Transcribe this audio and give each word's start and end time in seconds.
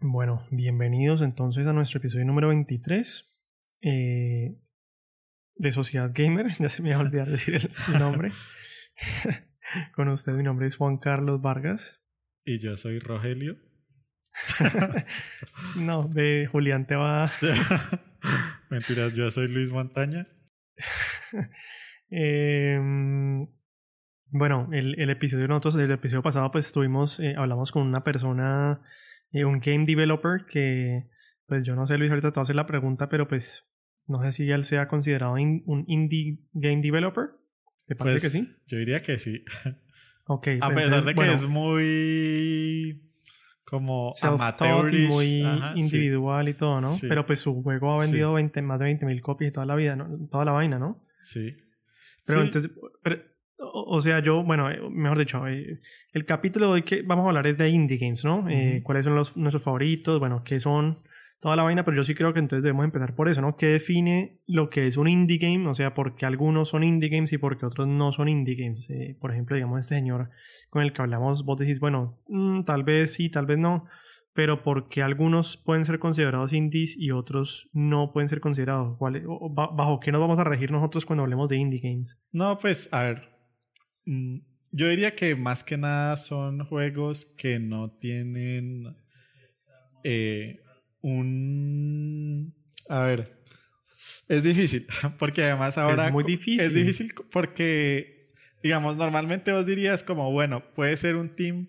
Bueno, 0.00 0.46
bienvenidos 0.52 1.22
entonces 1.22 1.66
a 1.66 1.72
nuestro 1.72 1.98
episodio 1.98 2.24
número 2.24 2.48
23 2.48 3.36
eh, 3.80 4.56
de 5.56 5.72
Sociedad 5.72 6.12
Gamer. 6.14 6.46
Ya 6.60 6.68
se 6.68 6.82
me 6.82 6.90
va 6.90 6.98
a 6.98 7.00
olvidar 7.00 7.28
decir 7.28 7.56
el, 7.56 7.98
nombre. 7.98 8.30
Con 9.96 10.08
usted, 10.08 10.34
mi 10.34 10.44
nombre 10.44 10.68
es 10.68 10.76
Juan 10.76 10.98
Carlos 10.98 11.42
Vargas. 11.42 12.00
Y 12.44 12.60
yo 12.60 12.76
soy 12.76 13.00
Rogelio. 13.00 13.56
no, 15.80 16.04
de 16.04 16.46
Julián 16.46 16.86
te 16.86 16.94
va. 16.94 17.32
Mentiras, 18.70 19.14
yo 19.14 19.32
soy 19.32 19.48
Luis 19.48 19.72
Montaña. 19.72 20.28
Em, 22.08 23.48
bueno, 24.28 24.68
el, 24.70 24.94
el, 25.00 25.10
episodio 25.10 25.48
nosotros, 25.48 25.74
el 25.74 25.90
episodio 25.90 26.22
pasado, 26.22 26.52
pues 26.52 26.66
estuvimos, 26.66 27.18
eh, 27.18 27.34
hablamos 27.36 27.72
con 27.72 27.82
una 27.82 28.04
persona 28.04 28.80
un 29.32 29.60
game 29.60 29.84
developer 29.84 30.46
que, 30.46 31.08
pues 31.46 31.66
yo 31.66 31.74
no 31.74 31.86
sé, 31.86 31.98
Luis, 31.98 32.10
ahorita 32.10 32.32
te 32.32 32.38
voy 32.38 32.42
a 32.42 32.44
hacer 32.44 32.56
la 32.56 32.66
pregunta, 32.66 33.08
pero 33.08 33.28
pues 33.28 33.68
no 34.08 34.22
sé 34.22 34.32
si 34.32 34.50
él 34.50 34.64
sea 34.64 34.88
considerado 34.88 35.32
un 35.34 35.84
indie 35.86 36.38
game 36.52 36.80
developer. 36.80 37.30
¿Te 37.86 37.96
parece 37.96 38.28
que 38.28 38.38
pues, 38.38 38.48
sí? 38.48 38.56
Yo 38.66 38.78
diría 38.78 39.02
que 39.02 39.18
sí. 39.18 39.44
Ok. 40.26 40.48
A 40.60 40.70
pues, 40.70 40.84
pesar 40.84 41.02
de 41.04 41.14
que 41.14 41.32
es 41.32 41.46
muy 41.46 43.02
como 43.64 44.10
amateur 44.22 44.94
y 44.94 45.06
muy 45.06 45.42
individual 45.74 46.48
y 46.48 46.54
todo, 46.54 46.80
¿no? 46.80 46.94
Pero 47.00 47.26
pues 47.26 47.40
su 47.40 47.62
juego 47.62 47.92
ha 47.92 48.00
vendido 48.00 48.34
20, 48.34 48.62
más 48.62 48.80
de 48.80 48.86
20 48.86 49.06
mil 49.06 49.20
copias 49.20 49.50
y 49.50 49.52
toda 49.52 49.66
la 49.66 49.74
vida, 49.74 49.96
¿no? 49.96 50.28
Toda 50.30 50.44
la 50.44 50.52
vaina, 50.52 50.78
¿no? 50.78 51.04
Sí. 51.20 51.56
Pero 52.26 52.42
entonces, 52.42 52.70
o, 53.58 54.00
sea, 54.00 54.20
yo, 54.20 54.42
bueno, 54.44 54.70
eh, 54.70 54.80
mejor 54.90 55.18
dicho, 55.18 55.46
eh, 55.48 55.80
el 56.12 56.24
capítulo 56.24 56.66
de 56.66 56.72
hoy 56.72 56.82
que 56.82 57.02
vamos 57.02 57.24
a 57.24 57.28
hablar 57.28 57.46
es 57.46 57.58
de 57.58 57.68
indie 57.68 57.98
games, 57.98 58.24
¿no? 58.24 58.48
Eh, 58.48 58.82
¿Cuáles 58.84 59.04
son 59.04 59.14
los, 59.14 59.36
nuestros 59.36 59.64
favoritos? 59.64 60.18
Bueno, 60.20 60.42
¿qué 60.44 60.60
son? 60.60 61.00
Toda 61.40 61.54
la 61.54 61.62
vaina, 61.62 61.84
pero 61.84 61.96
yo 61.96 62.02
sí 62.02 62.14
creo 62.14 62.32
que 62.32 62.40
entonces 62.40 62.64
debemos 62.64 62.84
empezar 62.84 63.14
por 63.14 63.28
eso, 63.28 63.40
¿no? 63.40 63.56
¿Qué 63.56 63.66
define 63.66 64.40
lo 64.46 64.70
que 64.70 64.86
es 64.86 64.96
un 64.96 65.08
indie 65.08 65.38
game? 65.38 65.68
O 65.68 65.74
sea, 65.74 65.94
por 65.94 66.16
qué 66.16 66.26
algunos 66.26 66.68
son 66.68 66.82
indie 66.82 67.08
games 67.08 67.32
y 67.32 67.38
por 67.38 67.58
qué 67.58 67.66
otros 67.66 67.86
no 67.86 68.10
son 68.10 68.28
indie 68.28 68.56
games. 68.56 68.88
por 69.20 69.30
ejemplo, 69.30 69.54
digamos, 69.54 69.78
este 69.80 69.96
señor 69.96 70.30
con 70.70 70.82
el 70.82 70.92
que 70.92 71.02
hablamos, 71.02 71.44
vos 71.44 71.58
decís, 71.58 71.78
bueno, 71.78 72.18
mm, 72.28 72.64
tal 72.64 72.82
vez 72.82 73.14
sí, 73.14 73.30
tal 73.30 73.46
vez 73.46 73.58
no, 73.58 73.86
pero 74.34 74.62
por 74.62 74.88
qué 74.88 75.02
algunos 75.02 75.56
pueden 75.56 75.84
ser 75.84 75.98
considerados 75.98 76.52
indies 76.52 76.96
y 76.96 77.10
otros 77.10 77.68
no 77.72 78.12
pueden 78.12 78.28
ser 78.28 78.40
considerados. 78.40 78.96
¿Bajo 78.98 80.00
qué 80.00 80.12
nos 80.12 80.20
vamos 80.20 80.38
a 80.38 80.44
regir 80.44 80.70
nosotros 80.70 81.06
cuando 81.06 81.22
hablemos 81.22 81.48
de 81.48 81.56
indie 81.56 81.80
games? 81.80 82.20
No, 82.32 82.58
pues, 82.58 82.88
a 82.92 83.02
ver, 83.02 83.37
yo 84.70 84.88
diría 84.88 85.14
que 85.14 85.34
más 85.34 85.62
que 85.64 85.76
nada 85.76 86.16
son 86.16 86.64
juegos 86.64 87.26
que 87.36 87.58
no 87.58 87.90
tienen 87.90 88.96
eh, 90.04 90.60
un... 91.00 92.54
A 92.88 93.02
ver, 93.02 93.38
es 94.28 94.42
difícil, 94.42 94.86
porque 95.18 95.44
además 95.44 95.78
ahora... 95.78 96.06
Es 96.06 96.12
muy 96.12 96.24
difícil. 96.24 96.60
Es 96.60 96.74
difícil 96.74 97.12
porque, 97.30 98.32
digamos, 98.62 98.96
normalmente 98.96 99.52
vos 99.52 99.66
dirías 99.66 100.02
como, 100.02 100.30
bueno, 100.32 100.62
puede 100.74 100.96
ser 100.96 101.16
un 101.16 101.34
team 101.34 101.68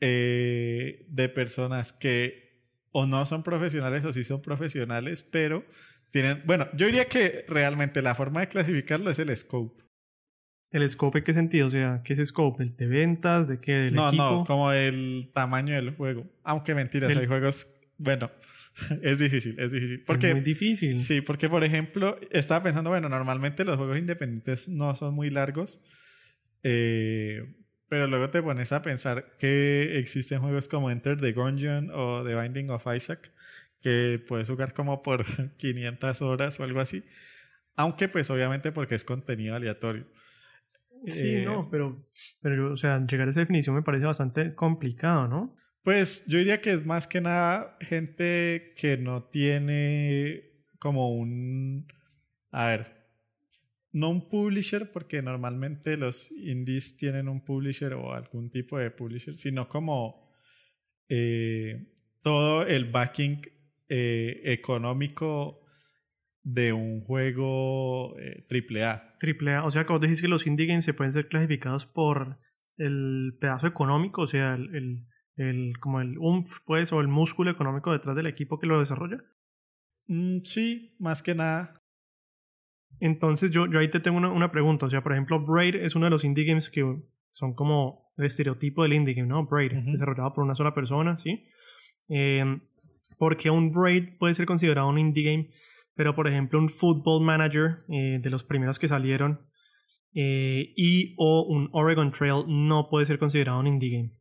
eh, 0.00 1.04
de 1.08 1.28
personas 1.28 1.92
que 1.92 2.48
o 2.92 3.06
no 3.06 3.26
son 3.26 3.42
profesionales 3.42 4.04
o 4.04 4.12
sí 4.12 4.24
son 4.24 4.40
profesionales, 4.40 5.22
pero 5.22 5.64
tienen... 6.10 6.42
Bueno, 6.46 6.68
yo 6.74 6.86
diría 6.86 7.06
que 7.06 7.44
realmente 7.48 8.00
la 8.00 8.14
forma 8.14 8.40
de 8.40 8.48
clasificarlo 8.48 9.10
es 9.10 9.18
el 9.18 9.36
scope. 9.36 9.87
¿El 10.70 10.88
scope 10.88 11.18
en 11.18 11.24
qué 11.24 11.32
sentido? 11.32 11.66
O 11.66 11.70
sea, 11.70 12.02
¿qué 12.04 12.12
es 12.12 12.28
scope? 12.28 12.62
¿El 12.62 12.76
de 12.76 12.86
ventas? 12.86 13.48
¿De 13.48 13.58
qué? 13.60 13.72
¿Del 13.72 13.94
no, 13.94 14.08
equipo? 14.08 14.22
No, 14.22 14.44
como 14.44 14.72
el 14.72 15.30
tamaño 15.32 15.74
del 15.74 15.94
juego. 15.94 16.26
Aunque 16.44 16.74
mentiras, 16.74 17.16
hay 17.16 17.26
juegos. 17.26 17.74
Bueno, 17.96 18.30
es 19.02 19.18
difícil, 19.18 19.58
es 19.58 19.72
difícil. 19.72 20.04
Porque, 20.06 20.28
es 20.28 20.34
muy 20.34 20.44
difícil. 20.44 20.98
Sí, 21.00 21.20
porque 21.22 21.48
por 21.48 21.64
ejemplo, 21.64 22.18
estaba 22.30 22.62
pensando, 22.62 22.90
bueno, 22.90 23.08
normalmente 23.08 23.64
los 23.64 23.76
juegos 23.76 23.98
independientes 23.98 24.68
no 24.68 24.94
son 24.94 25.14
muy 25.14 25.30
largos. 25.30 25.80
Eh, 26.62 27.54
pero 27.88 28.06
luego 28.06 28.28
te 28.28 28.42
pones 28.42 28.72
a 28.72 28.82
pensar 28.82 29.36
que 29.38 29.98
existen 29.98 30.40
juegos 30.40 30.68
como 30.68 30.90
Enter 30.90 31.18
the 31.18 31.32
Gungeon 31.32 31.90
o 31.94 32.22
The 32.24 32.34
Binding 32.34 32.70
of 32.70 32.86
Isaac, 32.94 33.32
que 33.80 34.22
puedes 34.28 34.48
jugar 34.48 34.74
como 34.74 35.02
por 35.02 35.24
500 35.56 36.20
horas 36.22 36.60
o 36.60 36.64
algo 36.64 36.80
así. 36.80 37.04
Aunque 37.74 38.08
pues 38.08 38.28
obviamente 38.28 38.72
porque 38.72 38.96
es 38.96 39.04
contenido 39.04 39.54
aleatorio. 39.54 40.06
Sí, 41.06 41.36
eh, 41.36 41.44
no, 41.44 41.68
pero, 41.70 42.06
pero, 42.40 42.72
o 42.72 42.76
sea, 42.76 43.04
llegar 43.06 43.28
a 43.28 43.30
esa 43.30 43.40
definición 43.40 43.76
me 43.76 43.82
parece 43.82 44.04
bastante 44.04 44.54
complicado, 44.54 45.28
¿no? 45.28 45.54
Pues 45.82 46.26
yo 46.26 46.38
diría 46.38 46.60
que 46.60 46.72
es 46.72 46.84
más 46.84 47.06
que 47.06 47.20
nada 47.20 47.76
gente 47.80 48.74
que 48.76 48.96
no 48.96 49.24
tiene 49.24 50.42
como 50.78 51.14
un, 51.14 51.86
a 52.50 52.66
ver, 52.66 52.98
no 53.92 54.10
un 54.10 54.28
publisher, 54.28 54.92
porque 54.92 55.22
normalmente 55.22 55.96
los 55.96 56.30
indies 56.32 56.96
tienen 56.96 57.28
un 57.28 57.44
publisher 57.44 57.94
o 57.94 58.12
algún 58.12 58.50
tipo 58.50 58.78
de 58.78 58.90
publisher, 58.90 59.36
sino 59.36 59.68
como 59.68 60.30
eh, 61.08 61.86
todo 62.22 62.66
el 62.66 62.86
backing 62.86 63.40
eh, 63.88 64.42
económico 64.44 65.62
de 66.42 66.72
un 66.72 67.00
juego 67.02 68.14
triple 68.48 68.84
A. 68.84 69.16
Triple 69.18 69.54
A, 69.54 69.64
o 69.64 69.70
sea 69.70 69.84
vos 69.84 70.00
decís 70.00 70.22
que 70.22 70.28
los 70.28 70.46
indie 70.46 70.66
games 70.66 70.84
se 70.84 70.94
pueden 70.94 71.12
ser 71.12 71.28
clasificados 71.28 71.86
por 71.86 72.38
el 72.78 73.36
pedazo 73.40 73.66
económico, 73.66 74.22
o 74.22 74.26
sea, 74.26 74.54
el, 74.54 75.04
el, 75.36 75.78
como 75.80 76.00
el 76.00 76.16
umf, 76.18 76.58
pues, 76.64 76.92
o 76.92 77.00
el 77.00 77.08
músculo 77.08 77.50
económico 77.50 77.92
detrás 77.92 78.16
del 78.16 78.26
equipo 78.26 78.58
que 78.58 78.66
lo 78.66 78.78
desarrolla. 78.78 79.18
Mm, 80.06 80.38
sí, 80.44 80.96
más 80.98 81.22
que 81.22 81.34
nada. 81.34 81.82
Entonces 83.00 83.50
yo, 83.50 83.66
yo 83.66 83.78
ahí 83.78 83.90
te 83.90 84.00
tengo 84.00 84.16
una, 84.16 84.32
una, 84.32 84.50
pregunta, 84.50 84.86
o 84.86 84.90
sea, 84.90 85.02
por 85.02 85.12
ejemplo, 85.12 85.44
Braid 85.44 85.76
es 85.76 85.94
uno 85.94 86.06
de 86.06 86.10
los 86.10 86.24
indie 86.24 86.44
games 86.44 86.70
que 86.70 86.82
son 87.30 87.54
como 87.54 88.12
el 88.16 88.24
estereotipo 88.24 88.82
del 88.82 88.94
indie 88.94 89.14
game, 89.14 89.28
¿no? 89.28 89.44
Braid, 89.44 89.72
desarrollado 89.72 90.32
por 90.32 90.44
una 90.44 90.54
sola 90.54 90.74
persona, 90.74 91.18
¿sí? 91.18 91.46
Eh, 92.08 92.44
porque 93.18 93.50
un 93.50 93.72
Braid 93.72 94.18
puede 94.18 94.34
ser 94.34 94.46
considerado 94.46 94.88
un 94.88 94.98
indie 94.98 95.24
game 95.24 95.50
pero 95.98 96.14
por 96.14 96.28
ejemplo 96.28 96.60
un 96.60 96.68
Football 96.68 97.24
Manager 97.24 97.78
eh, 97.88 98.20
de 98.22 98.30
los 98.30 98.44
primeros 98.44 98.78
que 98.78 98.86
salieron 98.86 99.40
eh, 100.14 100.72
y 100.76 101.16
o 101.18 101.44
un 101.48 101.70
Oregon 101.72 102.12
Trail 102.12 102.44
no 102.46 102.88
puede 102.88 103.04
ser 103.04 103.18
considerado 103.18 103.58
un 103.58 103.66
indie 103.66 103.90
game. 103.90 104.14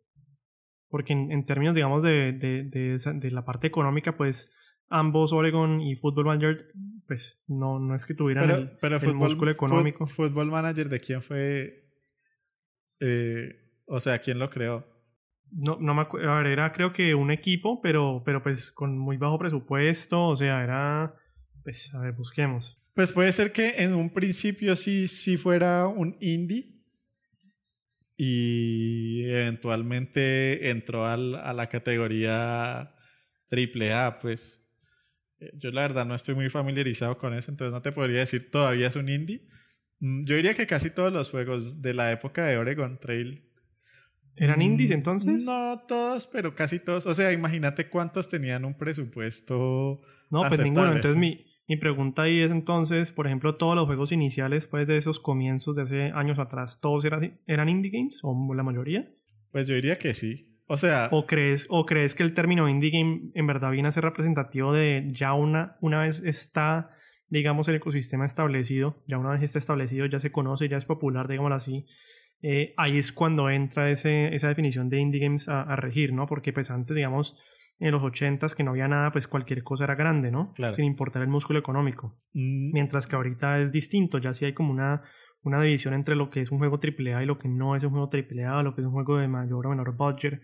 Porque 0.89 1.13
en, 1.13 1.45
términos, 1.45 1.75
digamos, 1.75 2.01
de, 2.01 2.33
de, 2.33 2.63
de, 2.63 3.31
la 3.31 3.45
parte 3.45 3.67
económica, 3.67 4.17
pues 4.17 4.51
ambos 4.89 5.33
Oregon 5.33 5.79
y 5.79 5.95
Football 5.95 6.25
Manager, 6.25 6.65
pues 7.05 7.43
no, 7.47 7.77
no 7.77 7.93
es 7.93 8.07
que 8.07 8.15
tuvieran 8.15 8.49
el, 8.49 8.71
pero 8.81 8.99
músculo 9.13 9.51
económico. 9.51 10.07
Football 10.07 10.49
Manager, 10.49 10.89
¿de 10.89 10.99
quién 10.99 11.21
fue? 11.21 11.91
Eh, 12.99 13.53
o 13.85 13.99
sea, 13.99 14.17
¿quién 14.17 14.39
lo 14.39 14.49
creó? 14.49 14.83
No, 15.51 15.77
no 15.79 15.93
me 15.93 16.01
acuerdo. 16.01 16.31
A 16.31 16.37
ver, 16.37 16.47
era 16.47 16.71
creo 16.71 16.91
que 16.91 17.13
un 17.13 17.29
equipo, 17.29 17.81
pero, 17.81 18.23
pero 18.25 18.41
pues 18.41 18.71
con 18.71 18.97
muy 18.97 19.17
bajo 19.17 19.37
presupuesto. 19.37 20.29
O 20.29 20.35
sea, 20.35 20.63
era 20.63 21.13
pues, 21.67 21.93
a 21.93 21.99
ver, 21.99 22.13
busquemos. 22.13 22.77
Pues 22.93 23.11
puede 23.11 23.33
ser 23.33 23.51
que 23.51 23.83
en 23.83 23.93
un 23.93 24.09
principio 24.09 24.77
sí, 24.77 25.09
sí 25.09 25.35
fuera 25.35 25.85
un 25.87 26.15
indie 26.21 26.81
y 28.15 29.25
eventualmente 29.25 30.69
entró 30.69 31.05
al, 31.05 31.35
a 31.35 31.51
la 31.51 31.67
categoría 31.67 32.95
triple 33.49 33.91
A, 33.91 34.17
pues 34.19 34.65
eh, 35.41 35.51
yo 35.55 35.71
la 35.71 35.81
verdad 35.81 36.05
no 36.05 36.15
estoy 36.15 36.35
muy 36.35 36.49
familiarizado 36.49 37.17
con 37.17 37.33
eso, 37.33 37.51
entonces 37.51 37.73
no 37.73 37.81
te 37.81 37.91
podría 37.91 38.19
decir 38.19 38.49
todavía 38.49 38.87
es 38.87 38.95
un 38.95 39.09
indie. 39.09 39.45
Mm, 39.99 40.23
yo 40.23 40.37
diría 40.37 40.53
que 40.53 40.67
casi 40.67 40.89
todos 40.89 41.11
los 41.11 41.31
juegos 41.31 41.81
de 41.81 41.93
la 41.93 42.13
época 42.13 42.45
de 42.45 42.55
Oregon 42.57 42.97
Trail 42.97 43.43
¿Eran 44.37 44.61
indies 44.61 44.91
entonces? 44.91 45.43
No 45.43 45.83
todos, 45.87 46.27
pero 46.27 46.55
casi 46.55 46.79
todos. 46.79 47.07
O 47.07 47.15
sea, 47.15 47.33
imagínate 47.33 47.89
cuántos 47.89 48.29
tenían 48.29 48.63
un 48.65 48.77
presupuesto. 48.77 49.99
No, 50.29 50.47
pues 50.47 50.59
ninguno. 50.59 50.93
Entonces 50.93 51.17
mi, 51.17 51.43
mi 51.67 51.75
pregunta 51.75 52.23
ahí 52.23 52.39
es 52.39 52.51
entonces, 52.51 53.11
por 53.11 53.27
ejemplo, 53.27 53.55
todos 53.55 53.75
los 53.75 53.85
juegos 53.85 54.11
iniciales, 54.13 54.67
pues 54.67 54.87
de 54.87 54.97
esos 54.97 55.19
comienzos 55.19 55.75
de 55.75 55.81
hace 55.81 56.01
años 56.13 56.39
atrás, 56.39 56.79
¿todos 56.79 57.03
eran, 57.03 57.39
eran 57.45 57.67
indie 57.67 57.91
games 57.91 58.21
o 58.23 58.53
la 58.53 58.63
mayoría? 58.63 59.11
Pues 59.51 59.67
yo 59.67 59.75
diría 59.75 59.97
que 59.97 60.13
sí. 60.13 60.57
O 60.67 60.77
sea... 60.77 61.09
¿O 61.11 61.25
crees, 61.25 61.67
¿O 61.69 61.85
crees 61.85 62.15
que 62.15 62.23
el 62.23 62.33
término 62.33 62.69
indie 62.69 62.91
game 62.91 63.31
en 63.33 63.47
verdad 63.47 63.71
viene 63.71 63.89
a 63.89 63.91
ser 63.91 64.05
representativo 64.05 64.73
de 64.73 65.09
ya 65.11 65.33
una, 65.33 65.77
una 65.81 66.01
vez 66.01 66.21
está, 66.23 66.91
digamos, 67.27 67.67
el 67.67 67.75
ecosistema 67.75 68.25
establecido, 68.25 69.03
ya 69.05 69.17
una 69.17 69.31
vez 69.31 69.43
está 69.43 69.59
establecido, 69.59 70.05
ya 70.05 70.21
se 70.21 70.31
conoce, 70.31 70.69
ya 70.69 70.77
es 70.77 70.85
popular, 70.85 71.27
digámoslo 71.27 71.55
así, 71.55 71.85
eh, 72.41 72.73
ahí 72.77 72.97
es 72.97 73.11
cuando 73.11 73.49
entra 73.49 73.89
ese, 73.89 74.33
esa 74.33 74.47
definición 74.47 74.89
de 74.89 74.99
indie 74.99 75.21
games 75.21 75.49
a, 75.49 75.63
a 75.63 75.75
regir, 75.75 76.13
¿no? 76.13 76.27
Porque 76.27 76.53
pues 76.53 76.71
antes, 76.71 76.95
digamos, 76.95 77.37
en 77.79 77.91
los 77.91 78.03
ochentas 78.03 78.55
que 78.55 78.63
no 78.63 78.71
había 78.71 78.87
nada, 78.87 79.11
pues 79.11 79.27
cualquier 79.27 79.63
cosa 79.63 79.83
era 79.83 79.95
grande, 79.95 80.31
¿no? 80.31 80.53
Sin 80.73 80.85
importar 80.85 81.21
el 81.21 81.27
músculo 81.27 81.59
económico. 81.59 82.17
Mm. 82.33 82.71
Mientras 82.73 83.07
que 83.07 83.15
ahorita 83.15 83.59
es 83.59 83.71
distinto, 83.71 84.17
ya 84.17 84.33
sí 84.33 84.45
hay 84.45 84.53
como 84.53 84.71
una, 84.71 85.03
una 85.43 85.61
división 85.61 85.93
entre 85.93 86.15
lo 86.15 86.29
que 86.29 86.41
es 86.41 86.51
un 86.51 86.57
juego 86.57 86.79
AAA 86.81 87.23
y 87.23 87.25
lo 87.25 87.37
que 87.37 87.47
no 87.47 87.75
es 87.75 87.83
un 87.83 87.91
juego 87.91 88.09
AAA, 88.11 88.63
lo 88.63 88.73
que 88.73 88.81
es 88.81 88.87
un 88.87 88.93
juego 88.93 89.17
de 89.17 89.27
mayor 89.27 89.67
o 89.67 89.69
menor 89.69 89.95
budget. 89.95 90.41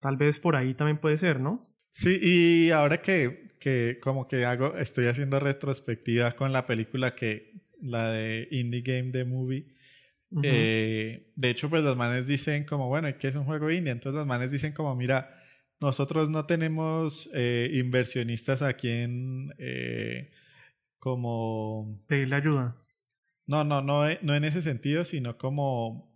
Tal 0.00 0.16
vez 0.16 0.38
por 0.38 0.56
ahí 0.56 0.74
también 0.74 0.98
puede 0.98 1.16
ser, 1.16 1.40
¿no? 1.40 1.70
Sí, 1.90 2.18
y 2.20 2.70
ahora 2.70 3.00
que, 3.00 3.48
que 3.60 3.98
como 4.02 4.28
que 4.28 4.44
hago, 4.44 4.76
estoy 4.76 5.06
haciendo 5.06 5.40
retrospectiva 5.40 6.32
con 6.32 6.52
la 6.52 6.66
película 6.66 7.14
que, 7.14 7.52
la 7.80 8.10
de 8.10 8.48
Indie 8.50 8.82
Game 8.82 9.10
The 9.10 9.24
Movie, 9.24 9.74
eh, 10.42 11.32
de 11.36 11.50
hecho, 11.50 11.70
pues 11.70 11.82
los 11.82 11.96
manes 11.96 12.26
dicen 12.26 12.64
como, 12.64 12.88
bueno, 12.88 13.08
¿qué 13.18 13.28
es 13.28 13.36
un 13.36 13.44
juego 13.44 13.70
indie? 13.70 13.92
Entonces 13.92 14.16
los 14.16 14.26
manes 14.26 14.50
dicen 14.50 14.72
como, 14.72 14.94
mira, 14.96 15.33
nosotros 15.84 16.30
no 16.30 16.46
tenemos 16.46 17.30
eh, 17.34 17.70
inversionistas 17.74 18.62
aquí 18.62 18.88
en 18.88 19.54
eh, 19.58 20.30
como... 20.98 22.02
Pedirle 22.06 22.36
ayuda. 22.36 22.76
No, 23.46 23.62
no, 23.64 23.82
no, 23.82 24.04
no 24.22 24.34
en 24.34 24.44
ese 24.44 24.62
sentido, 24.62 25.04
sino 25.04 25.36
como 25.36 26.14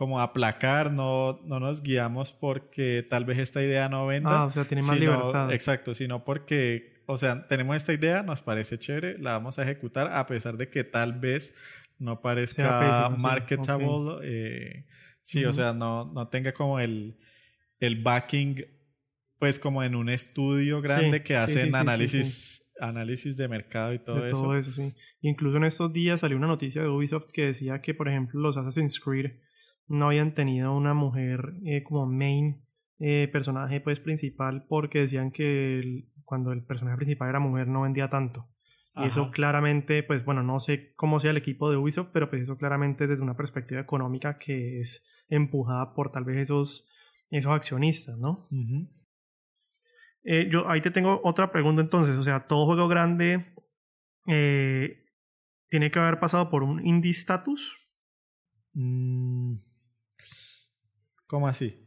como 0.00 0.18
aplacar, 0.18 0.90
no, 0.90 1.40
no 1.44 1.60
nos 1.60 1.82
guiamos 1.82 2.32
porque 2.32 3.06
tal 3.08 3.26
vez 3.26 3.36
esta 3.36 3.62
idea 3.62 3.90
no 3.90 4.06
venda. 4.06 4.30
Ah, 4.30 4.44
o 4.46 4.50
sea, 4.50 4.64
tiene 4.64 4.82
más 4.82 4.98
libertad. 4.98 5.52
Exacto, 5.52 5.94
sino 5.94 6.24
porque, 6.24 7.02
o 7.04 7.18
sea, 7.18 7.46
tenemos 7.48 7.76
esta 7.76 7.92
idea, 7.92 8.22
nos 8.22 8.40
parece 8.40 8.78
chévere, 8.78 9.18
la 9.18 9.32
vamos 9.32 9.58
a 9.58 9.62
ejecutar 9.62 10.10
a 10.10 10.26
pesar 10.26 10.56
de 10.56 10.70
que 10.70 10.84
tal 10.84 11.20
vez 11.20 11.54
no 11.98 12.22
parezca 12.22 13.14
marketable. 13.18 14.20
Eh, 14.22 14.86
sí, 15.20 15.44
o 15.44 15.52
sea, 15.52 15.74
no, 15.74 16.06
no 16.06 16.28
tenga 16.28 16.52
como 16.52 16.80
el, 16.80 17.18
el 17.78 18.02
backing, 18.02 18.64
pues 19.40 19.58
como 19.58 19.82
en 19.82 19.96
un 19.96 20.10
estudio 20.10 20.82
grande 20.82 21.22
que 21.22 21.34
hacen 21.34 21.74
análisis, 21.74 22.70
análisis 22.78 23.36
de 23.38 23.48
mercado 23.48 23.94
y 23.94 23.98
todo 23.98 24.24
eso. 24.24 24.36
Todo 24.36 24.56
eso, 24.56 24.70
sí. 24.70 24.94
Incluso 25.22 25.56
en 25.56 25.64
estos 25.64 25.92
días 25.92 26.20
salió 26.20 26.36
una 26.36 26.46
noticia 26.46 26.82
de 26.82 26.88
Ubisoft 26.88 27.32
que 27.32 27.46
decía 27.46 27.80
que, 27.80 27.94
por 27.94 28.08
ejemplo, 28.08 28.38
los 28.38 28.58
Assassin's 28.58 29.00
Creed 29.00 29.32
no 29.88 30.06
habían 30.06 30.34
tenido 30.34 30.76
una 30.76 30.92
mujer 30.92 31.54
eh, 31.64 31.82
como 31.82 32.06
main 32.06 32.62
eh, 32.98 33.28
personaje 33.32 33.80
pues 33.80 33.98
principal 33.98 34.66
porque 34.68 35.00
decían 35.00 35.32
que 35.32 36.04
cuando 36.24 36.52
el 36.52 36.62
personaje 36.62 36.98
principal 36.98 37.30
era 37.30 37.40
mujer 37.40 37.66
no 37.66 37.82
vendía 37.82 38.10
tanto. 38.10 38.46
Y 38.96 39.06
eso 39.06 39.30
claramente, 39.30 40.02
pues 40.02 40.24
bueno, 40.24 40.42
no 40.42 40.60
sé 40.60 40.92
cómo 40.96 41.18
sea 41.18 41.30
el 41.30 41.38
equipo 41.38 41.70
de 41.70 41.78
Ubisoft, 41.78 42.10
pero 42.12 42.28
pues 42.28 42.42
eso 42.42 42.58
claramente 42.58 43.04
es 43.04 43.10
desde 43.10 43.22
una 43.22 43.36
perspectiva 43.36 43.80
económica 43.80 44.36
que 44.36 44.80
es 44.80 45.06
empujada 45.30 45.94
por 45.94 46.12
tal 46.12 46.24
vez 46.24 46.36
esos, 46.36 46.86
esos 47.30 47.52
accionistas, 47.52 48.18
¿no? 48.18 48.48
Eh, 50.22 50.48
yo 50.50 50.68
ahí 50.68 50.80
te 50.80 50.90
tengo 50.90 51.20
otra 51.24 51.50
pregunta 51.50 51.80
entonces, 51.82 52.16
o 52.16 52.22
sea, 52.22 52.46
todo 52.46 52.66
juego 52.66 52.88
grande 52.88 53.54
eh, 54.26 55.04
tiene 55.68 55.90
que 55.90 55.98
haber 55.98 56.20
pasado 56.20 56.50
por 56.50 56.62
un 56.62 56.86
indie 56.86 57.12
status. 57.12 57.76
Mm, 58.74 59.56
¿Cómo 61.26 61.48
así? 61.48 61.86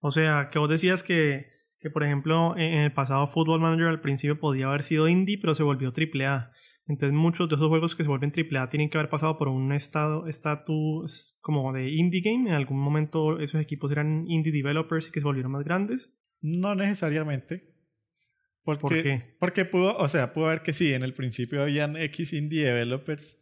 O 0.00 0.10
sea, 0.10 0.50
que 0.50 0.58
vos 0.58 0.68
decías 0.68 1.02
que 1.02 1.52
que 1.82 1.90
por 1.90 2.04
ejemplo 2.04 2.56
en 2.56 2.78
el 2.78 2.92
pasado 2.92 3.26
Football 3.26 3.60
Manager 3.60 3.88
al 3.88 4.00
principio 4.00 4.38
podía 4.38 4.68
haber 4.68 4.84
sido 4.84 5.08
indie, 5.08 5.38
pero 5.38 5.54
se 5.54 5.64
volvió 5.64 5.92
AAA. 5.92 6.52
Entonces 6.86 7.12
muchos 7.12 7.48
de 7.48 7.56
esos 7.56 7.68
juegos 7.68 7.96
que 7.96 8.04
se 8.04 8.08
vuelven 8.08 8.32
AAA 8.32 8.68
tienen 8.68 8.88
que 8.88 8.98
haber 8.98 9.10
pasado 9.10 9.36
por 9.36 9.48
un 9.48 9.72
estado 9.72 10.28
estatus 10.28 11.36
como 11.40 11.72
de 11.72 11.90
indie 11.90 12.20
game. 12.20 12.48
En 12.48 12.54
algún 12.54 12.78
momento 12.78 13.40
esos 13.40 13.60
equipos 13.60 13.90
eran 13.90 14.24
indie 14.28 14.52
developers 14.52 15.08
y 15.08 15.10
que 15.10 15.20
se 15.20 15.26
volvieron 15.26 15.52
más 15.52 15.64
grandes. 15.64 16.14
No 16.42 16.74
necesariamente. 16.74 17.72
Porque, 18.64 18.80
¿Por 18.80 19.02
qué? 19.02 19.34
Porque 19.38 19.64
pudo, 19.64 19.96
o 19.96 20.08
sea, 20.08 20.32
pudo 20.32 20.46
haber 20.46 20.62
que 20.62 20.72
sí, 20.72 20.92
en 20.92 21.02
el 21.02 21.14
principio 21.14 21.62
habían 21.62 21.96
X 21.96 22.32
indie 22.32 22.64
developers 22.64 23.38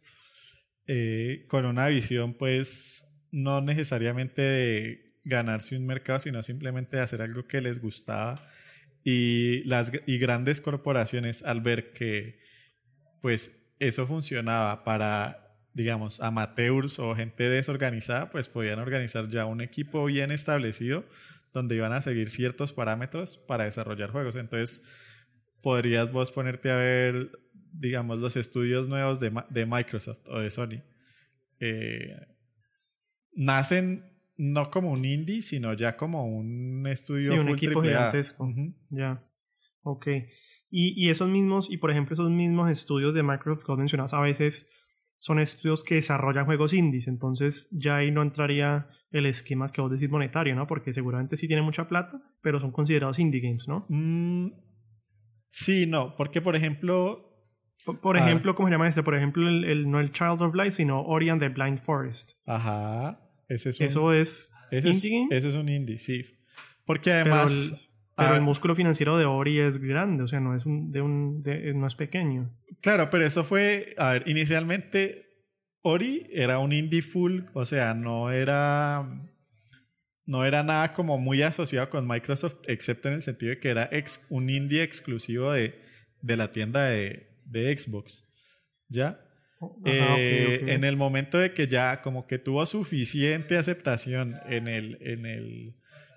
eh, 0.87 1.45
con 1.47 1.65
una 1.65 1.87
visión 1.87 2.33
pues 2.33 3.07
no 3.31 3.61
necesariamente 3.61 4.41
de 4.41 5.15
ganarse 5.23 5.77
un 5.77 5.85
mercado, 5.85 6.19
sino 6.19 6.41
simplemente 6.41 6.99
hacer 6.99 7.21
algo 7.21 7.47
que 7.47 7.61
les 7.61 7.79
gustaba. 7.79 8.47
Y, 9.03 9.63
las, 9.63 9.91
y 10.05 10.17
grandes 10.19 10.61
corporaciones 10.61 11.43
al 11.43 11.61
ver 11.61 11.91
que 11.93 12.39
pues 13.21 13.63
eso 13.79 14.05
funcionaba 14.05 14.83
para, 14.83 15.55
digamos, 15.73 16.21
amateurs 16.21 16.99
o 16.99 17.15
gente 17.15 17.49
desorganizada, 17.49 18.29
pues 18.29 18.47
podían 18.47 18.79
organizar 18.79 19.27
ya 19.29 19.45
un 19.45 19.61
equipo 19.61 20.05
bien 20.05 20.31
establecido 20.31 21.03
donde 21.53 21.75
iban 21.75 21.93
a 21.93 22.01
seguir 22.01 22.29
ciertos 22.29 22.73
parámetros 22.73 23.37
para 23.37 23.65
desarrollar 23.65 24.11
juegos. 24.11 24.35
Entonces, 24.35 24.83
podrías 25.61 26.11
vos 26.11 26.31
ponerte 26.31 26.71
a 26.71 26.75
ver, 26.75 27.31
digamos, 27.73 28.19
los 28.19 28.35
estudios 28.35 28.87
nuevos 28.87 29.19
de, 29.19 29.31
de 29.49 29.65
Microsoft 29.65 30.27
o 30.29 30.39
de 30.39 30.51
Sony. 30.51 30.81
Eh, 31.59 32.15
nacen 33.33 34.11
no 34.37 34.71
como 34.71 34.91
un 34.91 35.05
indie, 35.05 35.41
sino 35.41 35.73
ya 35.73 35.95
como 35.95 36.25
un 36.25 36.87
estudio 36.87 37.33
sí, 37.33 37.39
un 37.39 37.49
equipo 37.49 37.81
gigantesco. 37.81 38.51
Ya. 38.89 39.23
Ok. 39.83 40.07
Y, 40.69 41.05
y, 41.05 41.09
esos 41.09 41.29
mismos, 41.29 41.69
y 41.69 41.77
por 41.77 41.91
ejemplo, 41.91 42.13
esos 42.13 42.29
mismos 42.29 42.71
estudios 42.71 43.13
de 43.13 43.23
Microsoft 43.23 43.65
que 43.65 43.75
mencionas 43.75 44.13
a 44.13 44.21
veces 44.21 44.67
son 45.17 45.39
estudios 45.39 45.83
que 45.83 45.95
desarrollan 45.95 46.45
juegos 46.45 46.73
indies. 46.73 47.07
Entonces 47.07 47.69
ya 47.71 47.97
ahí 47.97 48.09
no 48.09 48.23
entraría 48.23 48.87
el 49.11 49.25
esquema 49.25 49.71
que 49.71 49.81
vos 49.81 49.91
decís 49.91 50.09
monetario, 50.09 50.55
¿no? 50.55 50.67
Porque 50.67 50.93
seguramente 50.93 51.35
sí 51.35 51.47
tienen 51.47 51.65
mucha 51.65 51.87
plata, 51.87 52.21
pero 52.41 52.59
son 52.59 52.71
considerados 52.71 53.19
indie 53.19 53.41
games, 53.41 53.67
¿no? 53.67 53.85
Mm, 53.89 54.51
sí, 55.49 55.85
no. 55.85 56.15
Porque, 56.15 56.41
por 56.41 56.55
ejemplo. 56.55 57.27
Por, 58.01 58.15
ejemplo, 58.15 58.53
¿cómo 58.53 58.67
se 58.67 58.73
llama 58.73 58.87
ese? 58.87 59.01
Por 59.01 59.15
ejemplo, 59.15 59.49
el, 59.49 59.65
el, 59.65 59.89
no 59.89 59.99
el 59.99 60.11
Child 60.11 60.41
of 60.43 60.53
Light, 60.55 60.71
sino 60.71 61.01
Ori 61.01 61.29
and 61.29 61.41
the 61.41 61.49
Blind 61.49 61.79
Forest. 61.79 62.33
Ajá. 62.45 63.19
Ese 63.47 63.71
es 63.71 63.79
un, 63.79 63.85
¿Eso 63.87 64.13
es 64.13 64.53
indie 64.71 65.27
Ese 65.31 65.49
es 65.49 65.55
un 65.55 65.67
indie, 65.67 65.97
sí. 65.97 66.23
Porque 66.85 67.11
además... 67.11 67.73
Pero 68.15 68.35
el, 68.35 68.41
músculo 68.41 68.75
financiero 68.75 69.17
de 69.17 69.25
Ori 69.25 69.59
es 69.59 69.79
grande, 69.79 70.23
o 70.23 70.27
sea, 70.27 70.39
no 70.39 70.53
es, 70.53 70.67
un, 70.67 70.91
de 70.91 71.01
un, 71.01 71.41
no 71.75 71.87
es 71.87 71.95
pequeño. 71.95 72.51
Claro, 72.81 73.09
pero 73.09 73.25
eso 73.25 73.43
fue... 73.43 73.95
A 73.97 74.11
ver, 74.11 74.23
inicialmente 74.27 75.30
Ori 75.81 76.27
era 76.31 76.59
un 76.59 76.73
indie 76.73 77.01
full, 77.01 77.41
o 77.53 77.65
sea, 77.65 77.93
no 77.93 78.31
era... 78.31 79.27
No 80.25 80.45
era 80.45 80.63
nada 80.63 80.93
como 80.93 81.17
muy 81.17 81.41
asociado 81.41 81.89
con 81.89 82.07
Microsoft, 82.07 82.55
excepto 82.67 83.09
en 83.09 83.15
el 83.15 83.21
sentido 83.21 83.49
de 83.49 83.59
que 83.59 83.69
era 83.69 83.89
ex, 83.91 84.25
un 84.29 84.49
indie 84.49 84.83
exclusivo 84.83 85.51
de, 85.51 85.81
de 86.21 86.37
la 86.37 86.51
tienda 86.51 86.85
de, 86.85 87.27
de 87.43 87.75
Xbox. 87.75 88.23
¿Ya? 88.87 89.19
Eh, 89.85 90.63
en 90.67 90.83
el 90.83 90.95
momento 90.95 91.37
de 91.37 91.53
que 91.53 91.67
ya 91.67 92.01
como 92.01 92.25
que 92.27 92.39
tuvo 92.39 92.65
suficiente 92.65 93.57
aceptación 93.57 94.39
en 94.47 94.67
el, 94.67 94.97
en 95.01 95.25
el, 95.25 95.75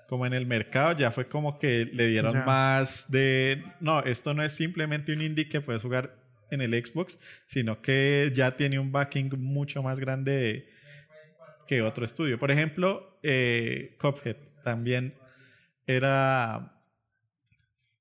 como 0.08 0.26
en 0.26 0.32
el 0.32 0.46
mercado, 0.46 0.96
ya 0.96 1.10
fue 1.10 1.28
como 1.28 1.58
que 1.58 1.84
le 1.84 2.08
dieron 2.08 2.44
más 2.44 3.10
de, 3.10 3.62
no, 3.80 4.02
esto 4.04 4.32
no 4.32 4.42
es 4.42 4.52
simplemente 4.52 5.12
un 5.12 5.22
indie 5.22 5.48
que 5.48 5.60
puedes 5.60 5.82
jugar 5.82 6.23
en 6.54 6.62
el 6.62 6.74
Xbox, 6.84 7.18
sino 7.46 7.82
que 7.82 8.32
ya 8.34 8.56
tiene 8.56 8.78
un 8.78 8.92
backing 8.92 9.30
mucho 9.38 9.82
más 9.82 10.00
grande 10.00 10.68
que 11.66 11.82
otro 11.82 12.04
estudio. 12.04 12.38
Por 12.38 12.50
ejemplo, 12.50 13.18
eh, 13.22 13.96
Cuphead 14.00 14.36
también 14.62 15.14
era 15.86 16.80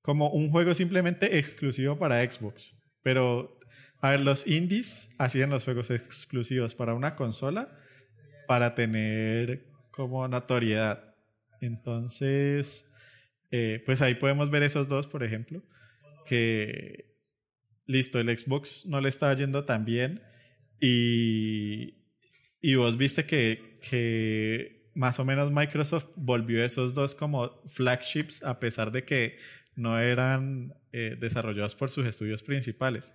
como 0.02 0.30
un 0.30 0.50
juego 0.50 0.76
simplemente 0.76 1.38
exclusivo 1.38 1.98
para 1.98 2.30
Xbox, 2.30 2.74
pero 3.02 3.60
a 4.04 4.12
ver, 4.12 4.20
los 4.20 4.48
indies 4.48 5.10
hacían 5.18 5.50
los 5.50 5.64
juegos 5.64 5.90
exclusivos 5.90 6.76
para 6.76 6.94
una 6.94 7.16
consola 7.16 7.80
para 8.48 8.76
tener 8.76 9.66
como 9.92 10.28
notoriedad. 10.28 11.16
Entonces, 11.62 12.92
eh, 13.52 13.82
pues 13.86 14.02
ahí 14.02 14.16
podemos 14.16 14.50
ver 14.50 14.64
esos 14.64 14.90
dos, 14.90 15.08
por 15.08 15.24
ejemplo, 15.24 15.64
que 16.26 17.12
listo, 17.86 18.20
el 18.20 18.38
Xbox 18.38 18.86
no 18.86 19.02
le 19.02 19.10
estaba 19.10 19.34
yendo 19.36 19.66
tan 19.66 19.86
bien 19.86 20.22
y, 20.80 21.96
y 22.62 22.75
vos 22.75 22.98
viste 22.98 23.25
que, 23.25 23.80
que 23.82 24.90
más 24.96 25.20
o 25.20 25.25
menos 25.25 25.52
Microsoft 25.52 26.08
volvió 26.16 26.63
esos 26.63 26.94
dos 26.94 27.16
como 27.16 27.62
flagships 27.68 28.44
a 28.44 28.60
pesar 28.60 28.92
de 28.92 29.04
que 29.04 29.38
no 29.75 30.00
eran 30.00 30.74
eh, 30.92 31.18
desarrollados 31.20 31.75
por 31.75 31.90
sus 31.90 32.06
estudios 32.06 32.44
principales. 32.44 33.13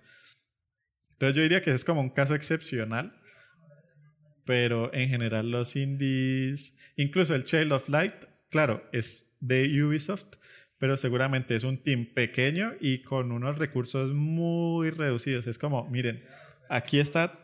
Entonces 1.11 1.35
yo 1.35 1.43
diría 1.43 1.61
que 1.61 1.71
es 1.71 1.85
como 1.85 2.01
un 2.01 2.09
caso 2.09 2.35
excepcional, 2.35 3.21
pero 4.45 4.93
en 4.93 5.09
general 5.09 5.51
los 5.51 5.75
indies, 5.75 6.77
incluso 6.95 7.35
el 7.35 7.43
Child 7.43 7.71
of 7.73 7.89
Light, 7.89 8.13
claro, 8.49 8.87
es 8.91 9.35
de 9.39 9.83
Ubisoft, 9.83 10.38
pero 10.79 10.95
seguramente 10.95 11.55
es 11.55 11.63
un 11.63 11.77
team 11.77 12.05
pequeño 12.05 12.73
y 12.79 13.03
con 13.03 13.31
unos 13.31 13.57
recursos 13.57 14.13
muy 14.13 14.89
reducidos. 14.89 15.45
Es 15.45 15.59
como, 15.59 15.87
miren, 15.89 16.23
aquí 16.69 16.99
está, 16.99 17.37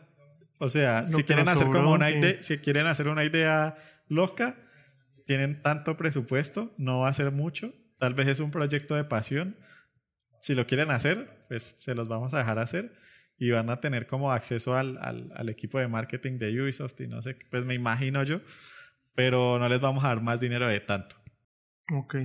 o 0.58 0.70
sea, 0.70 1.06
si 1.06 1.22
quieren 1.22 1.48
hacer 1.48 1.66
como 1.66 1.92
una 1.92 2.10
idea, 2.10 2.40
si 2.40 2.58
quieren 2.58 2.86
hacer 2.86 3.08
una 3.08 3.24
idea 3.24 3.76
loca, 4.08 4.56
tienen 5.26 5.62
tanto 5.62 5.96
presupuesto, 5.98 6.72
no 6.78 7.00
va 7.00 7.08
a 7.08 7.12
ser 7.12 7.30
mucho, 7.30 7.74
tal 7.98 8.14
vez 8.14 8.26
es 8.28 8.40
un 8.40 8.50
proyecto 8.50 8.94
de 8.94 9.04
pasión. 9.04 9.56
Si 10.40 10.54
lo 10.54 10.66
quieren 10.66 10.90
hacer, 10.90 11.44
pues 11.48 11.74
se 11.76 11.94
los 11.94 12.08
vamos 12.08 12.32
a 12.32 12.38
dejar 12.38 12.58
hacer 12.58 12.96
y 13.38 13.50
van 13.50 13.68
a 13.68 13.80
tener 13.80 14.06
como 14.06 14.32
acceso 14.32 14.76
al, 14.76 14.96
al, 14.98 15.30
al, 15.34 15.48
equipo 15.50 15.78
de 15.78 15.88
marketing 15.88 16.38
de 16.38 16.62
Ubisoft 16.62 16.98
y 17.00 17.06
no 17.06 17.20
sé, 17.20 17.36
pues 17.50 17.66
me 17.66 17.74
imagino 17.74 18.22
yo, 18.22 18.40
pero 19.14 19.58
no 19.58 19.68
les 19.68 19.80
vamos 19.80 20.04
a 20.04 20.08
dar 20.08 20.22
más 20.22 20.40
dinero 20.40 20.66
de 20.68 20.80
tanto. 20.80 21.16
Ok. 21.92 22.16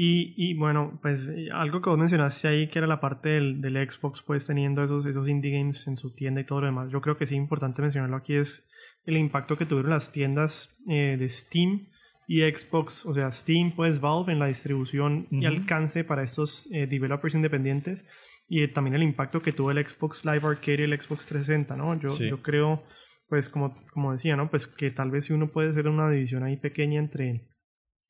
Y, 0.00 0.32
y, 0.36 0.54
bueno, 0.54 0.96
pues 1.02 1.26
eh, 1.26 1.48
algo 1.52 1.82
que 1.82 1.90
vos 1.90 1.98
mencionaste 1.98 2.46
ahí, 2.46 2.68
que 2.68 2.78
era 2.78 2.86
la 2.86 3.00
parte 3.00 3.30
del, 3.30 3.60
del, 3.60 3.90
Xbox, 3.90 4.22
pues 4.22 4.46
teniendo 4.46 4.84
esos, 4.84 5.04
esos 5.06 5.28
indie 5.28 5.50
games 5.50 5.88
en 5.88 5.96
su 5.96 6.14
tienda 6.14 6.40
y 6.40 6.44
todo 6.44 6.60
lo 6.60 6.66
demás. 6.66 6.88
Yo 6.92 7.00
creo 7.00 7.16
que 7.16 7.26
sí, 7.26 7.34
importante 7.34 7.82
mencionarlo 7.82 8.16
aquí 8.16 8.36
es 8.36 8.64
el 9.06 9.16
impacto 9.16 9.56
que 9.56 9.66
tuvieron 9.66 9.90
las 9.90 10.12
tiendas 10.12 10.78
eh, 10.88 11.16
de 11.18 11.28
Steam 11.28 11.88
y 12.28 12.42
Xbox, 12.42 13.06
o 13.06 13.12
sea, 13.12 13.32
Steam, 13.32 13.72
pues 13.74 14.00
Valve 14.00 14.32
en 14.32 14.38
la 14.38 14.46
distribución 14.46 15.26
y 15.32 15.46
alcance 15.46 16.04
para 16.04 16.22
estos 16.22 16.70
eh, 16.70 16.86
developers 16.86 17.34
independientes 17.34 18.04
y 18.48 18.68
también 18.68 18.94
el 18.94 19.02
impacto 19.02 19.42
que 19.42 19.50
tuvo 19.50 19.72
el 19.72 19.84
Xbox 19.84 20.24
Live 20.24 20.46
Arcade 20.46 20.82
y 20.82 20.84
el 20.84 21.00
Xbox 21.00 21.26
360, 21.26 21.74
¿no? 21.74 21.98
Yo, 21.98 22.16
yo 22.24 22.40
creo, 22.40 22.84
pues 23.28 23.48
como, 23.48 23.74
como 23.92 24.12
decía, 24.12 24.36
¿no? 24.36 24.48
Pues 24.48 24.68
que 24.68 24.92
tal 24.92 25.10
vez 25.10 25.24
si 25.24 25.32
uno 25.32 25.50
puede 25.50 25.70
hacer 25.70 25.88
una 25.88 26.08
división 26.08 26.44
ahí 26.44 26.56
pequeña 26.56 27.00
entre 27.00 27.48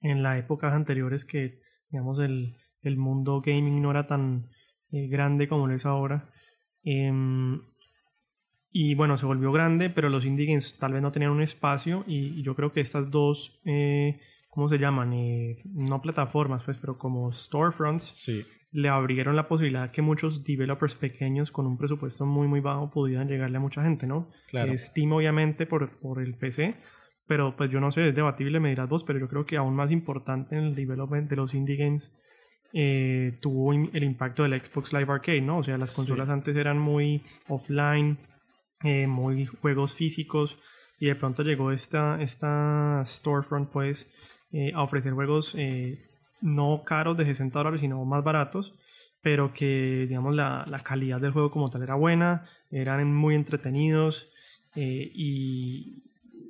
en 0.02 0.22
las 0.22 0.38
épocas 0.38 0.74
anteriores 0.74 1.24
que 1.24 1.66
digamos, 1.90 2.18
el, 2.18 2.56
el 2.82 2.96
mundo 2.96 3.40
gaming 3.44 3.80
no 3.82 3.90
era 3.90 4.06
tan 4.06 4.50
eh, 4.90 5.06
grande 5.08 5.48
como 5.48 5.66
lo 5.66 5.74
es 5.74 5.86
ahora. 5.86 6.30
Em, 6.82 7.60
y 8.70 8.94
bueno, 8.94 9.16
se 9.16 9.26
volvió 9.26 9.52
grande, 9.52 9.90
pero 9.90 10.08
los 10.08 10.24
indie 10.24 10.46
games 10.46 10.78
tal 10.78 10.92
vez 10.92 11.02
no 11.02 11.12
tenían 11.12 11.32
un 11.32 11.42
espacio 11.42 12.04
y, 12.06 12.42
yo 12.42 12.54
creo 12.54 12.72
que 12.72 12.80
estas 12.80 13.10
dos, 13.10 13.60
eh, 13.64 14.20
¿cómo 14.48 14.68
se 14.68 14.78
llaman? 14.78 15.12
Eh, 15.12 15.62
no 15.64 16.00
plataformas, 16.00 16.62
pues, 16.64 16.78
pero 16.78 16.98
como 16.98 17.32
storefronts, 17.32 18.04
sí. 18.04 18.44
le 18.70 18.88
abrieron 18.88 19.36
la 19.36 19.48
posibilidad 19.48 19.90
que 19.90 20.02
muchos 20.02 20.44
developers 20.44 20.94
pequeños 20.94 21.50
con 21.50 21.66
un 21.66 21.76
presupuesto 21.76 22.26
muy, 22.26 22.46
muy 22.46 22.60
bajo 22.60 22.90
pudieran 22.90 23.28
llegarle 23.28 23.56
a 23.56 23.60
mucha 23.60 23.82
gente, 23.82 24.06
¿no? 24.06 24.30
Claro. 24.48 24.76
Steam, 24.76 25.12
obviamente, 25.12 25.66
por, 25.66 25.98
por 25.98 26.22
el 26.22 26.36
PC, 26.36 26.76
pero 27.28 27.54
pues 27.54 27.70
yo 27.70 27.78
no 27.78 27.90
sé, 27.90 28.08
es 28.08 28.14
debatible, 28.16 28.58
me 28.58 28.70
dirás 28.70 28.88
vos, 28.88 29.04
pero 29.04 29.20
yo 29.20 29.28
creo 29.28 29.44
que 29.44 29.58
aún 29.58 29.76
más 29.76 29.90
importante 29.90 30.56
en 30.56 30.64
el 30.64 30.74
development 30.74 31.28
de 31.28 31.36
los 31.36 31.54
indie 31.54 31.76
games 31.76 32.10
eh, 32.72 33.38
tuvo 33.40 33.72
el 33.72 34.02
impacto 34.02 34.42
del 34.42 34.60
Xbox 34.62 34.92
Live 34.94 35.12
Arcade, 35.12 35.42
¿no? 35.42 35.58
O 35.58 35.62
sea, 35.62 35.78
las 35.78 35.94
consolas 35.94 36.28
antes 36.28 36.56
eran 36.56 36.78
muy 36.78 37.22
offline, 37.48 38.18
eh, 38.82 39.06
muy 39.06 39.44
juegos 39.46 39.94
físicos, 39.94 40.58
y 40.98 41.06
de 41.06 41.16
pronto 41.16 41.42
llegó 41.42 41.70
esta, 41.70 42.20
esta 42.20 43.02
storefront, 43.04 43.70
pues, 43.70 44.10
eh, 44.52 44.72
a 44.74 44.82
ofrecer 44.82 45.12
juegos 45.12 45.56
no 46.40 46.82
caros 46.84 47.16
de 47.16 47.24
60 47.24 47.58
dólares, 47.58 47.80
sino 47.80 48.04
más 48.04 48.22
baratos, 48.24 48.74
pero 49.22 49.52
que, 49.52 50.06
digamos, 50.08 50.34
la, 50.34 50.64
la 50.68 50.78
calidad 50.78 51.20
del 51.20 51.32
juego 51.32 51.50
como 51.50 51.68
tal 51.68 51.82
era 51.82 51.94
buena, 51.94 52.48
eran 52.70 53.12
muy 53.14 53.34
entretenidos, 53.34 54.30
y, 54.74 56.07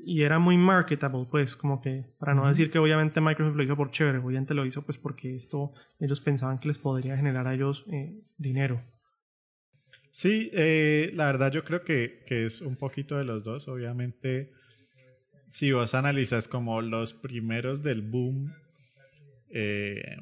y 0.09 0.23
era 0.23 0.38
muy 0.38 0.57
marketable, 0.57 1.27
pues 1.31 1.55
como 1.55 1.83
que, 1.83 2.03
para 2.19 2.33
no 2.33 2.49
decir 2.49 2.71
que 2.71 2.79
obviamente 2.79 3.21
Microsoft 3.21 3.57
lo 3.57 3.62
hizo 3.62 3.77
por 3.77 3.91
chévere, 3.91 4.17
obviamente 4.17 4.55
lo 4.55 4.65
hizo 4.65 4.81
pues 4.81 4.97
porque 4.97 5.35
esto 5.35 5.75
ellos 6.00 6.23
pensaban 6.23 6.59
que 6.59 6.69
les 6.69 6.79
podría 6.79 7.15
generar 7.15 7.47
a 7.47 7.53
ellos 7.53 7.85
eh, 7.93 8.19
dinero. 8.38 8.83
Sí, 10.11 10.50
eh, 10.55 11.12
la 11.15 11.27
verdad 11.27 11.53
yo 11.53 11.62
creo 11.62 11.85
que, 11.85 12.25
que, 12.27 12.47
es 12.47 12.62
un 12.62 12.77
poquito 12.77 13.19
de 13.19 13.25
los 13.25 13.45
dos, 13.45 13.69
obviamente 13.69 14.50
si 15.50 15.73
vos 15.73 15.95
analizas 15.95 16.49
como 16.49 16.81
los 16.81 17.12
primeros 17.12 17.83
del 17.83 18.00
boom, 18.00 18.50
eh, 19.50 20.17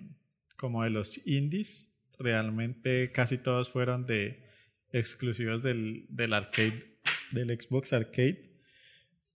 como 0.56 0.82
de 0.82 0.90
los 0.90 1.24
indies, 1.28 1.96
realmente 2.18 3.12
casi 3.12 3.38
todos 3.38 3.70
fueron 3.70 4.04
de 4.04 4.42
exclusivos 4.90 5.62
del, 5.62 6.06
del 6.08 6.32
arcade, 6.32 6.98
del 7.30 7.50
Xbox 7.50 7.92
Arcade. 7.92 8.55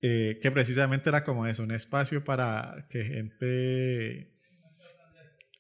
Eh, 0.04 0.40
que 0.42 0.52
precisamente 0.52 1.10
era 1.10 1.24
como 1.24 1.46
eso, 1.46 1.62
un 1.62 1.72
espacio 1.72 2.24
para 2.24 2.88
que 2.90 3.04
gente, 3.04 4.34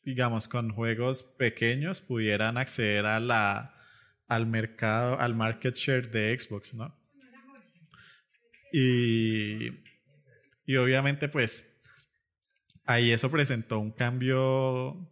digamos, 0.03 0.48
con 0.48 0.71
juegos 0.71 1.21
pequeños 1.21 2.01
pudieran 2.01 2.57
acceder 2.57 3.05
a 3.05 3.19
la, 3.19 3.75
al 4.27 4.48
mercado, 4.48 5.19
al 5.19 5.36
market 5.36 5.75
share 5.75 6.10
de 6.10 6.38
Xbox, 6.39 6.74
¿no? 6.74 6.98
Y, 8.74 9.67
y 10.65 10.75
obviamente 10.77 11.27
pues 11.27 11.79
ahí 12.86 13.12
eso 13.12 13.29
presentó 13.29 13.79
un 13.79 13.91
cambio, 13.91 15.07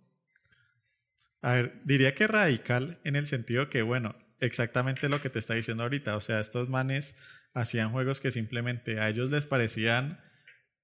a 1.41 1.53
ver, 1.53 1.81
diría 1.83 2.15
que 2.15 2.25
radical 2.25 2.99
en 3.03 3.15
el 3.15 3.27
sentido 3.27 3.69
que, 3.69 3.81
bueno, 3.83 4.15
exactamente 4.39 5.09
lo 5.09 5.21
que 5.21 5.29
te 5.29 5.37
está 5.37 5.53
diciendo 5.53 5.83
ahorita, 5.83 6.15
o 6.17 6.21
sea, 6.21 6.39
estos 6.39 6.69
manes 6.69 7.15
hacían 7.53 7.91
juegos 7.91 8.19
que 8.19 8.31
simplemente 8.31 8.99
a 8.99 9.09
ellos 9.09 9.29
les 9.29 9.45
parecían 9.45 10.19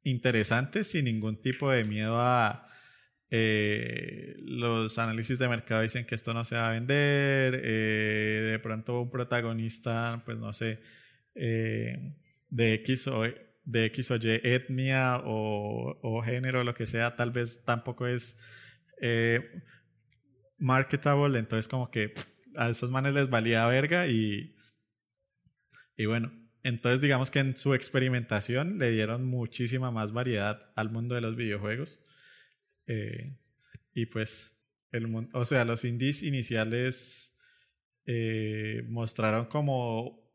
interesantes 0.04 0.92
sin 0.92 1.06
ningún 1.06 1.42
tipo 1.42 1.72
de 1.72 1.84
miedo 1.84 2.20
a 2.20 2.66
eh, 3.32 4.36
los 4.40 4.98
análisis 5.00 5.40
de 5.40 5.50
mercado 5.50 5.82
dicen 5.82 6.06
que 6.06 6.16
esto 6.16 6.34
no 6.34 6.46
se 6.46 6.56
va 6.56 6.70
a 6.70 6.72
vender, 6.74 7.60
eh, 7.64 8.50
de 8.52 8.60
pronto 8.60 9.02
un 9.02 9.10
protagonista, 9.10 10.22
pues 10.26 10.38
no 10.38 10.54
sé, 10.54 10.80
eh, 11.34 12.14
de 12.50 12.74
X 12.76 13.08
o 13.08 13.24
de 13.24 13.86
X 13.86 14.12
o 14.12 14.16
Y 14.18 14.40
etnia 14.44 15.22
o, 15.26 16.00
o 16.02 16.22
género, 16.22 16.64
lo 16.64 16.76
que 16.76 16.86
sea, 16.86 17.16
tal 17.16 17.32
vez 17.32 17.64
tampoco 17.66 18.08
es 18.08 18.40
marketable, 20.58 21.40
entonces 21.40 21.68
como 21.68 21.92
que 21.92 22.14
a 22.56 22.70
esos 22.70 22.92
manes 22.92 23.14
les 23.14 23.30
valía 23.30 23.68
verga 23.68 24.08
y, 24.08 24.56
y 25.98 26.06
bueno, 26.06 26.32
entonces, 26.66 27.00
digamos 27.00 27.30
que 27.30 27.38
en 27.38 27.56
su 27.56 27.76
experimentación 27.76 28.80
le 28.80 28.90
dieron 28.90 29.24
muchísima 29.24 29.92
más 29.92 30.14
variedad 30.14 30.72
al 30.76 30.90
mundo 30.90 31.14
de 31.14 31.22
los 31.22 31.36
videojuegos. 31.36 32.00
Eh, 32.88 33.38
y 33.94 34.08
pues, 34.08 34.52
el 34.92 35.30
o 35.34 35.46
sea, 35.46 35.64
los 35.64 35.86
indies 35.86 36.24
iniciales 36.24 37.38
eh, 38.08 38.84
mostraron 38.90 39.46
como, 39.46 40.28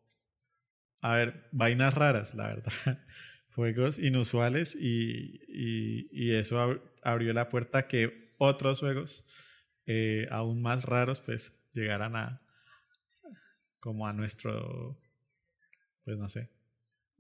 a 1.00 1.16
ver, 1.16 1.48
vainas 1.50 1.94
raras, 1.94 2.36
la 2.36 2.46
verdad. 2.46 2.72
Juegos 3.56 3.98
inusuales 3.98 4.76
y, 4.76 5.40
y, 5.48 6.30
eso 6.30 6.80
abrió 7.02 7.32
la 7.32 7.48
puerta 7.48 7.78
a 7.78 7.88
que 7.88 8.32
otros 8.38 8.78
juegos 8.78 9.26
eh, 9.86 10.28
aún 10.30 10.62
más 10.62 10.84
raros 10.84 11.20
pues 11.20 11.60
llegaran 11.72 12.14
a 12.14 12.40
como 13.80 14.06
a 14.06 14.12
nuestro 14.12 14.96
pues 16.10 16.18
no 16.18 16.28
sé, 16.28 16.50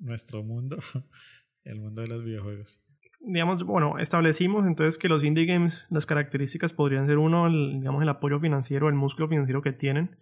nuestro 0.00 0.42
mundo, 0.42 0.78
el 1.64 1.78
mundo 1.78 2.02
de 2.02 2.08
los 2.08 2.24
videojuegos. 2.24 2.80
Digamos, 3.20 3.62
bueno, 3.62 3.98
establecimos 3.98 4.66
entonces 4.66 4.98
que 4.98 5.08
los 5.08 5.22
indie 5.22 5.46
games, 5.46 5.86
las 5.90 6.06
características 6.06 6.72
podrían 6.72 7.06
ser 7.06 7.18
uno, 7.18 7.46
el, 7.46 7.78
digamos, 7.78 8.02
el 8.02 8.08
apoyo 8.08 8.40
financiero, 8.40 8.88
el 8.88 8.96
músculo 8.96 9.28
financiero 9.28 9.62
que 9.62 9.72
tienen, 9.72 10.16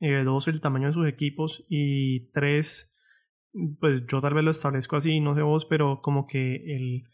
eh, 0.00 0.22
dos, 0.24 0.48
el 0.48 0.62
tamaño 0.62 0.86
de 0.86 0.94
sus 0.94 1.06
equipos 1.06 1.66
y 1.68 2.30
tres, 2.30 2.94
pues 3.78 4.06
yo 4.06 4.22
tal 4.22 4.32
vez 4.32 4.44
lo 4.44 4.52
establezco 4.52 4.96
así, 4.96 5.20
no 5.20 5.34
sé 5.34 5.42
vos, 5.42 5.66
pero 5.66 6.00
como 6.00 6.26
que 6.26 6.54
el, 6.76 7.04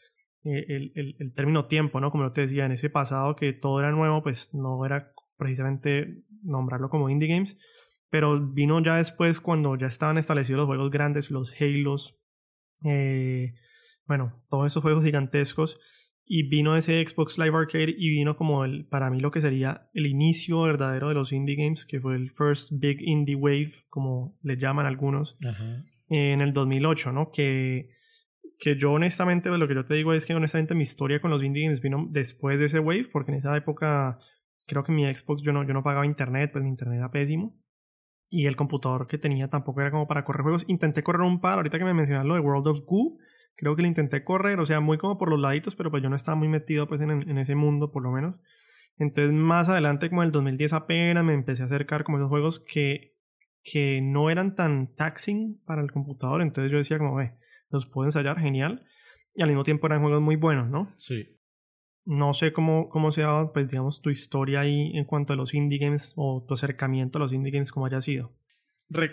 el, 0.45 0.93
el, 0.95 1.17
el 1.19 1.35
término 1.35 1.67
tiempo, 1.67 1.99
¿no? 2.01 2.13
Como 2.13 2.23
yo 2.23 2.33
te 2.33 2.43
decía, 2.43 2.67
en 2.67 2.73
ese 2.73 2.89
pasado 2.89 3.35
que 3.35 3.53
todo 3.53 3.81
era 3.81 3.91
nuevo, 3.91 4.23
pues 4.23 4.55
no 4.55 4.87
era 4.87 5.13
precisamente 5.37 6.23
nombrarlo 6.45 6.89
como 6.89 7.11
indie 7.11 7.29
games, 7.29 7.59
pero 8.11 8.41
vino 8.41 8.83
ya 8.83 8.97
después 8.97 9.41
cuando 9.41 9.77
ya 9.77 9.87
estaban 9.87 10.19
establecidos 10.19 10.59
los 10.59 10.67
juegos 10.67 10.91
grandes, 10.91 11.31
los 11.31 11.55
Halos, 11.61 12.19
eh, 12.85 13.55
bueno, 14.07 14.43
todos 14.49 14.67
esos 14.67 14.83
juegos 14.83 15.05
gigantescos. 15.05 15.81
Y 16.33 16.49
vino 16.49 16.77
ese 16.77 17.05
Xbox 17.05 17.39
Live 17.39 17.57
Arcade 17.57 17.95
y 17.97 18.11
vino 18.11 18.37
como 18.37 18.65
el, 18.65 18.87
para 18.87 19.11
mí 19.11 19.19
lo 19.19 19.33
que 19.33 19.41
sería 19.41 19.89
el 19.95 20.07
inicio 20.07 20.63
verdadero 20.63 21.09
de 21.09 21.15
los 21.15 21.33
indie 21.33 21.57
games, 21.57 21.85
que 21.85 21.99
fue 21.99 22.15
el 22.15 22.31
First 22.31 22.71
Big 22.73 23.01
Indie 23.01 23.35
Wave, 23.35 23.71
como 23.89 24.39
le 24.43 24.57
llaman 24.57 24.87
algunos, 24.87 25.37
en 26.09 26.41
el 26.41 26.53
2008, 26.53 27.11
¿no? 27.11 27.33
Que, 27.33 27.91
que 28.61 28.77
yo 28.79 28.93
honestamente, 28.93 29.49
pues, 29.49 29.59
lo 29.59 29.67
que 29.67 29.75
yo 29.75 29.85
te 29.87 29.95
digo 29.95 30.13
es 30.13 30.25
que 30.25 30.33
honestamente 30.33 30.77
mi 30.77 30.83
historia 30.83 31.21
con 31.21 31.33
los 31.33 31.43
indie 31.43 31.65
games 31.65 31.81
vino 31.81 32.07
después 32.11 32.61
de 32.61 32.67
ese 32.67 32.79
wave, 32.79 33.09
porque 33.13 33.33
en 33.33 33.39
esa 33.39 33.57
época 33.57 34.21
creo 34.69 34.85
que 34.85 34.93
mi 34.93 35.13
Xbox 35.13 35.43
yo 35.43 35.53
no, 35.53 35.67
yo 35.67 35.75
no 35.75 35.83
pagaba 35.83 36.07
internet, 36.07 36.51
pues 36.53 36.63
mi 36.63 36.71
internet 36.71 36.99
era 36.99 37.11
pésimo 37.11 37.61
y 38.31 38.47
el 38.47 38.57
computador 38.57 39.09
que 39.09 39.19
tenía 39.19 39.49
tampoco 39.49 39.81
era 39.81 39.91
como 39.91 40.07
para 40.07 40.25
correr 40.25 40.43
juegos. 40.43 40.65
Intenté 40.69 41.03
correr 41.03 41.23
un 41.23 41.41
par, 41.41 41.59
ahorita 41.59 41.79
que 41.79 41.85
me 41.85 41.93
mencionas 41.93 42.25
lo 42.25 42.35
de 42.35 42.41
World 42.41 42.69
of 42.69 42.81
Goo, 42.87 43.19
creo 43.57 43.77
que 43.77 43.83
lo 43.83 43.89
intenté 43.89 44.25
correr, 44.25 44.61
o 44.61 44.67
sea, 44.67 44.81
muy 44.81 44.97
como 44.97 45.19
por 45.19 45.29
los 45.29 45.41
laditos, 45.41 45.75
pero 45.77 45.91
pues 45.91 46.03
yo 46.03 46.09
no 46.09 46.17
estaba 46.17 46.37
muy 46.37 46.49
metido 46.49 46.87
pues 46.89 47.01
en, 47.01 47.11
en 47.11 47.39
ese 47.39 47.57
mundo 47.57 47.91
por 47.91 48.03
lo 48.03 48.13
menos. 48.13 48.37
Entonces 48.97 49.33
más 49.33 49.69
adelante, 49.69 50.09
como 50.09 50.23
en 50.23 50.27
el 50.27 50.33
2010 50.33 50.73
apenas, 50.73 51.25
me 51.25 51.35
empecé 51.35 51.63
a 51.63 51.67
acercar 51.67 52.05
como 52.05 52.19
esos 52.19 52.29
juegos 52.29 52.61
que, 52.61 53.17
que 53.65 54.01
no 54.01 54.31
eran 54.31 54.55
tan 54.55 54.95
taxing 54.95 55.61
para 55.67 55.83
el 55.83 55.91
computador, 55.91 56.41
entonces 56.41 56.71
yo 56.71 56.79
decía 56.79 56.99
como, 56.99 57.17
ve, 57.17 57.35
los 57.69 57.87
puedo 57.87 58.07
ensayar, 58.07 58.39
genial. 58.39 58.85
Y 59.35 59.43
al 59.43 59.49
mismo 59.49 59.63
tiempo 59.65 59.87
eran 59.87 60.03
juegos 60.03 60.21
muy 60.21 60.37
buenos, 60.37 60.69
¿no? 60.69 60.93
Sí 60.97 61.40
no 62.05 62.33
sé 62.33 62.53
cómo, 62.53 62.89
cómo 62.89 63.13
sea, 63.13 63.51
pues 63.53 63.69
digamos, 63.69 64.03
tu 64.03 64.11
historia 64.11 64.61
ahí 64.61 64.97
en 64.97 65.05
cuanto 65.05 65.33
a 65.33 65.37
los 65.37 65.55
indie 65.55 65.79
games 65.79 66.13
o 66.17 66.45
tu 66.47 66.55
acercamiento 66.55 67.19
a 67.19 67.21
los 67.21 67.33
indie 67.33 67.53
games, 67.53 67.73
como 67.73 67.87
haya 67.87 68.01
sido. 68.01 68.33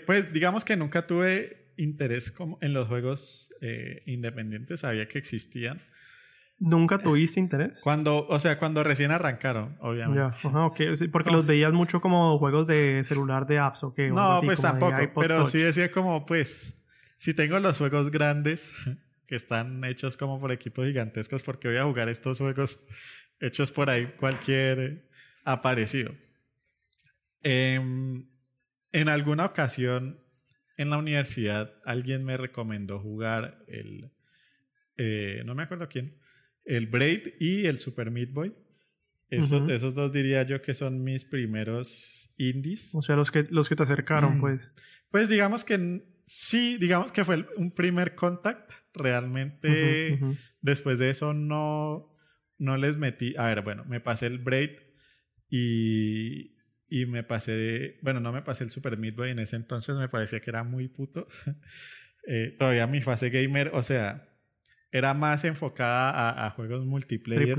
Pues 0.05 0.33
digamos 0.33 0.65
que 0.65 0.75
nunca 0.75 1.05
tuve 1.05 1.73
interés 1.77 2.31
como 2.31 2.57
en 2.61 2.73
los 2.73 2.87
juegos 2.87 3.53
eh, 3.61 4.01
independientes, 4.07 4.79
sabía 4.79 5.07
que 5.07 5.19
existían, 5.19 5.81
¿Nunca 6.59 6.97
tuviste 6.97 7.39
interés? 7.39 7.81
Cuando, 7.83 8.27
o 8.27 8.39
sea, 8.39 8.57
cuando 8.57 8.83
recién 8.83 9.11
arrancaron, 9.11 9.77
obviamente. 9.79 10.19
Ya, 10.19 10.49
ajá, 10.49 10.65
ok. 10.65 10.81
Sí, 10.95 11.07
porque 11.07 11.29
los 11.29 11.45
veías 11.45 11.71
mucho 11.71 12.01
como 12.01 12.37
juegos 12.39 12.65
de 12.65 13.03
celular 13.03 13.45
de 13.45 13.59
apps 13.59 13.83
o 13.83 13.93
qué. 13.93 14.09
No, 14.09 14.39
pues 14.43 14.59
tampoco. 14.61 14.95
Pero 15.19 15.45
sí 15.45 15.59
decía 15.59 15.91
como, 15.91 16.25
pues, 16.25 16.75
si 17.17 17.35
tengo 17.35 17.59
los 17.59 17.77
juegos 17.77 18.09
grandes 18.09 18.73
que 19.27 19.35
están 19.35 19.83
hechos 19.83 20.17
como 20.17 20.39
por 20.39 20.51
equipos 20.51 20.87
gigantescos, 20.87 21.43
porque 21.43 21.67
voy 21.67 21.77
a 21.77 21.83
jugar 21.83 22.09
estos 22.09 22.37
juegos 22.37 22.79
hechos 23.39 23.71
por 23.71 23.89
ahí 23.89 24.07
cualquier 24.17 25.09
aparecido. 25.43 26.15
Em, 27.43 28.27
en 28.91 29.09
alguna 29.09 29.45
ocasión 29.45 30.19
en 30.77 30.89
la 30.89 30.97
universidad 30.97 31.73
alguien 31.85 32.23
me 32.23 32.37
recomendó 32.37 32.99
jugar 32.99 33.63
el, 33.67 34.11
eh, 34.97 35.43
no 35.45 35.55
me 35.55 35.63
acuerdo 35.63 35.87
quién, 35.87 36.19
el 36.65 36.87
Braid 36.87 37.35
y 37.39 37.65
el 37.65 37.77
Super 37.77 38.11
Meat 38.11 38.31
Boy. 38.31 38.53
Esos 39.29 39.93
dos 39.93 40.13
diría 40.13 40.43
yo 40.43 40.61
que 40.61 40.73
son 40.73 41.03
mis 41.03 41.25
primeros 41.25 42.33
indies. 42.37 42.95
O 42.95 43.01
sea, 43.01 43.17
los 43.17 43.29
que, 43.29 43.45
los 43.49 43.67
que 43.67 43.75
te 43.75 43.83
acercaron, 43.83 44.39
pues. 44.39 44.73
Pues 45.11 45.27
digamos 45.27 45.65
que 45.65 46.01
sí, 46.25 46.77
digamos 46.77 47.11
que 47.11 47.25
fue 47.25 47.45
un 47.57 47.71
primer 47.71 48.15
contact. 48.15 48.71
Realmente 48.93 50.19
después 50.61 50.99
de 50.99 51.09
eso 51.09 51.33
no, 51.33 52.15
no 52.57 52.77
les 52.77 52.97
metí. 52.97 53.35
A 53.37 53.47
ver, 53.47 53.61
bueno, 53.61 53.85
me 53.85 53.99
pasé 53.99 54.27
el 54.27 54.39
Braid 54.39 54.71
y, 55.49 56.55
y 56.89 57.05
me 57.05 57.23
pasé 57.23 57.51
de, 57.51 57.99
bueno, 58.01 58.19
no 58.19 58.31
me 58.31 58.41
pasé 58.41 58.63
el 58.63 58.71
Super 58.71 58.97
Meat 58.97 59.15
Boy 59.15 59.31
en 59.31 59.39
ese 59.39 59.55
entonces, 59.55 59.97
me 59.97 60.09
parecía 60.09 60.39
que 60.39 60.49
era 60.49 60.63
muy 60.63 60.87
puto. 60.87 61.27
Eh, 62.29 62.57
todavía 62.59 62.87
mi 62.87 62.99
fase 62.99 63.29
gamer, 63.29 63.71
o 63.73 63.81
sea, 63.83 64.27
era 64.91 65.13
más 65.13 65.45
enfocada 65.45 66.45
a, 66.45 66.49
juegos 66.49 66.85
multiplayer. 66.85 67.57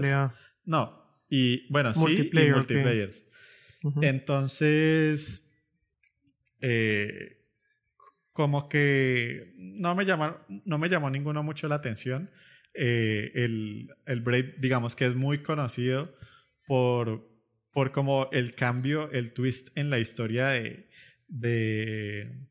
No, 0.66 1.22
y 1.30 1.66
bueno, 1.72 1.94
sí, 1.94 2.30
y 2.30 2.50
multiplayers. 2.50 3.24
Entonces, 4.02 5.50
eh, 6.60 7.37
como 8.38 8.68
que 8.68 9.52
no 9.56 9.96
me, 9.96 10.04
llamó, 10.04 10.36
no 10.64 10.78
me 10.78 10.88
llamó 10.88 11.10
ninguno 11.10 11.42
mucho 11.42 11.66
la 11.66 11.74
atención. 11.74 12.30
Eh, 12.72 13.32
el, 13.34 13.88
el 14.06 14.20
Braid, 14.20 14.58
digamos 14.58 14.94
que 14.94 15.06
es 15.06 15.16
muy 15.16 15.42
conocido 15.42 16.14
por, 16.64 17.28
por 17.72 17.90
como 17.90 18.28
el 18.30 18.54
cambio, 18.54 19.10
el 19.10 19.32
twist 19.32 19.76
en 19.76 19.90
la 19.90 19.98
historia 19.98 20.50
de, 20.50 20.88
de 21.26 22.46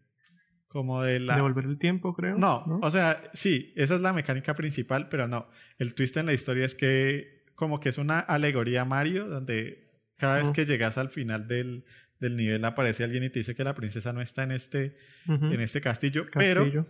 como 0.68 1.02
de 1.04 1.22
la... 1.22 1.38
Devolver 1.38 1.64
el 1.64 1.78
tiempo, 1.78 2.14
creo. 2.14 2.38
No, 2.38 2.66
o 2.82 2.92
sea, 2.92 3.24
sí, 3.32 3.72
esa 3.78 3.96
es 3.96 4.02
la 4.02 4.12
mecánica 4.12 4.56
principal, 4.56 5.08
pero 5.08 5.30
no. 5.30 5.48
El 5.78 5.96
twist 5.96 6.18
en 6.18 6.26
la 6.26 6.34
historia 6.34 6.66
es 6.66 6.76
que 6.76 7.46
como 7.56 7.80
que 7.80 7.88
es 7.88 7.98
una 7.98 8.20
alegoría 8.20 8.84
Mario, 8.84 9.30
donde 9.30 9.90
cada 10.18 10.40
vez 10.40 10.52
que 10.52 10.66
llegas 10.66 10.98
al 10.98 11.08
final 11.08 11.48
del, 11.48 11.86
del, 12.20 12.36
nivel 12.36 12.64
aparece 12.66 13.04
alguien 13.04 13.24
y 13.24 13.30
te 13.30 13.40
dice 13.40 13.56
que 13.56 13.64
la 13.64 13.76
princesa 13.76 14.14
no 14.14 14.22
está 14.22 14.44
en 14.44 14.52
este, 14.52 14.98
en 15.28 15.60
este 15.60 15.82
castillo, 15.82 16.26
pero 16.34 16.88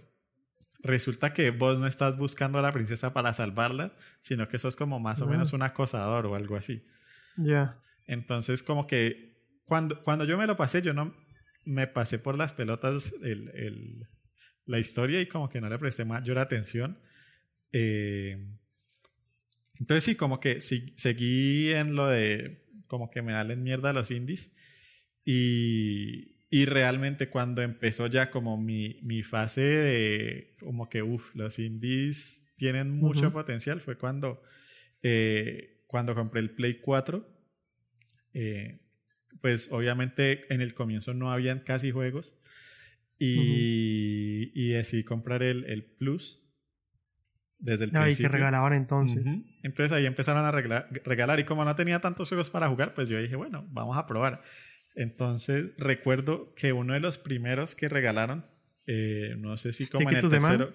resulta 0.80 1.34
que 1.34 1.52
vos 1.52 1.80
no 1.80 1.88
estás 1.88 2.18
buscando 2.18 2.60
a 2.60 2.62
la 2.62 2.72
princesa 2.72 3.14
para 3.14 3.34
salvarla, 3.34 3.96
sino 4.22 4.48
que 4.48 4.60
sos 4.60 4.76
como 4.76 5.00
más 5.00 5.22
o 5.22 5.26
ah. 5.26 5.30
menos 5.30 5.54
un 5.54 5.64
acosador 5.64 6.26
o 6.26 6.36
algo 6.36 6.56
así. 6.56 6.86
Ya. 7.38 7.80
Entonces, 8.06 8.64
como 8.64 8.88
que 8.88 9.38
cuando, 9.66 10.02
cuando 10.04 10.26
yo 10.26 10.38
me 10.38 10.48
lo 10.48 10.56
pasé, 10.56 10.82
yo 10.82 10.94
no, 10.94 11.14
me 11.66 11.88
pasé 11.88 12.20
por 12.20 12.38
las 12.38 12.54
pelotas 12.54 13.14
el, 13.22 13.50
el, 13.54 14.08
la 14.66 14.80
historia 14.80 15.20
y 15.20 15.28
como 15.28 15.50
que 15.50 15.60
no 15.60 15.70
le 15.70 15.78
presté 15.78 16.06
mayor 16.06 16.40
atención. 16.40 17.00
Eh, 17.74 18.38
entonces 19.80 20.04
sí, 20.04 20.16
como 20.16 20.40
que 20.40 20.62
sí, 20.62 20.94
seguí 20.98 21.74
en 21.74 21.96
lo 21.96 22.08
de 22.08 22.66
como 22.88 23.10
que 23.12 23.22
me 23.22 23.34
dan 23.34 23.62
mierda 23.64 23.92
los 23.92 24.12
indies 24.12 24.54
y, 25.30 26.38
y 26.50 26.64
realmente 26.64 27.30
cuando 27.30 27.62
empezó 27.62 28.08
ya 28.08 28.32
como 28.32 28.58
mi, 28.58 28.98
mi 29.04 29.24
fase 29.24 29.62
de 29.62 30.56
como 30.58 30.88
que, 30.88 31.04
uff, 31.04 31.36
los 31.36 31.60
indies 31.60 32.50
tienen 32.56 32.92
mucho 32.92 33.30
potencial 33.34 33.82
fue 33.82 33.98
cuando, 33.98 34.42
eh, 35.04 35.84
cuando 35.86 36.16
compré 36.16 36.40
el 36.40 36.52
Play 36.52 36.80
4. 36.80 37.28
Eh, 38.36 38.80
pues 39.42 39.68
obviamente 39.70 40.46
en 40.54 40.62
el 40.62 40.74
comienzo 40.74 41.14
no 41.14 41.30
habían 41.30 41.60
casi 41.60 41.92
juegos 41.92 42.34
y, 43.20 44.52
y 44.56 44.70
decidí 44.70 45.04
comprar 45.04 45.44
el, 45.44 45.66
el, 45.66 45.84
Plus 45.84 46.42
desde 47.60 47.84
el 47.84 47.92
principio. 47.92 48.28
Y 48.28 48.30
que 48.30 48.38
regalaban 48.38 48.72
entonces. 48.72 49.26
Entonces 49.62 49.92
ahí 49.92 50.06
empezaron 50.06 50.46
a 50.46 50.52
regalar, 50.52 50.88
regalar 51.04 51.42
y 51.42 51.44
como 51.44 51.66
no 51.66 51.76
tenía 51.76 52.00
tantos 52.00 52.30
juegos 52.30 52.50
para 52.50 52.70
jugar, 52.70 52.94
pues 52.94 53.10
yo 53.10 53.20
dije, 53.20 53.36
bueno, 53.36 53.68
vamos 53.72 53.98
a 53.98 54.08
probar. 54.08 54.42
Entonces 54.98 55.72
recuerdo 55.78 56.54
que 56.56 56.74
uno 56.74 56.94
de 56.94 57.00
los 57.00 57.20
primeros 57.20 57.76
que 57.76 57.88
regalaron, 57.88 58.46
eh, 58.88 59.36
no 59.38 59.56
sé 59.58 59.72
si 59.72 59.88
como 59.90 60.10
en 60.10 60.18
el 60.18 60.30
tercero... 60.30 60.74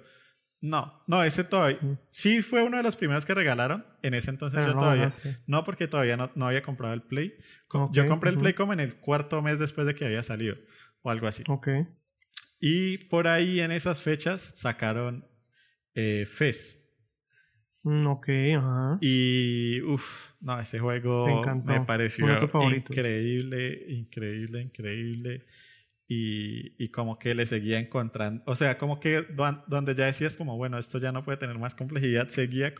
No, 0.60 1.02
no, 1.08 1.24
ese 1.24 1.42
todavía. 1.42 1.80
Sí 2.10 2.40
fue 2.40 2.62
uno 2.62 2.76
de 2.76 2.84
los 2.84 2.94
primeros 2.94 3.24
que 3.24 3.34
regalaron. 3.34 3.84
En 4.00 4.14
ese 4.14 4.30
entonces 4.30 4.64
yo 4.64 4.74
todavía. 4.74 5.10
No, 5.48 5.64
porque 5.64 5.88
todavía 5.88 6.16
no, 6.16 6.30
no, 6.36 6.46
había 6.46 6.62
comprado 6.62 6.94
el 6.94 7.02
Play. 7.02 7.34
yo 7.90 8.06
compré 8.06 8.30
el 8.30 8.38
Play 8.38 8.52
como 8.52 8.72
en 8.72 8.78
el 8.78 8.94
cuarto 8.94 9.42
mes 9.42 9.58
después 9.58 9.88
de 9.88 9.96
que 9.96 10.04
había 10.04 10.22
salido. 10.22 10.56
O 11.02 11.10
algo 11.10 11.26
así. 11.26 11.42
Ok. 11.48 11.68
Y 12.60 12.98
por 13.08 13.26
ahí 13.26 13.58
en 13.58 13.72
esas 13.72 14.02
fechas 14.02 14.52
sacaron 14.54 15.26
eh, 15.94 16.26
Fez. 16.26 16.81
Mm, 17.82 18.06
ok, 18.06 18.28
ajá. 18.58 18.98
Y 19.00 19.80
uff, 19.82 20.30
no, 20.40 20.58
ese 20.60 20.78
juego 20.78 21.44
me 21.64 21.80
pareció 21.80 22.26
increíble, 22.72 23.84
increíble, 23.88 24.62
increíble 24.62 25.46
y, 26.08 26.88
como 26.90 27.18
que 27.18 27.34
le 27.34 27.46
seguía 27.46 27.78
encontrando, 27.78 28.42
o 28.46 28.54
sea, 28.54 28.76
como 28.76 29.00
que 29.00 29.26
donde 29.66 29.94
ya 29.94 30.06
decías 30.06 30.36
como, 30.36 30.56
bueno, 30.56 30.78
esto 30.78 30.98
ya 30.98 31.10
no 31.10 31.24
puede 31.24 31.38
tener 31.38 31.58
más 31.58 31.74
complejidad, 31.74 32.28
seguía 32.28 32.74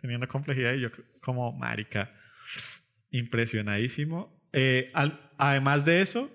teniendo 0.00 0.28
complejidad 0.28 0.74
y 0.74 0.80
yo 0.80 0.90
como, 1.20 1.52
marica, 1.52 2.12
impresionadísimo. 3.10 4.40
Eh, 4.52 4.92
además 5.36 5.84
de 5.84 6.02
eso, 6.02 6.30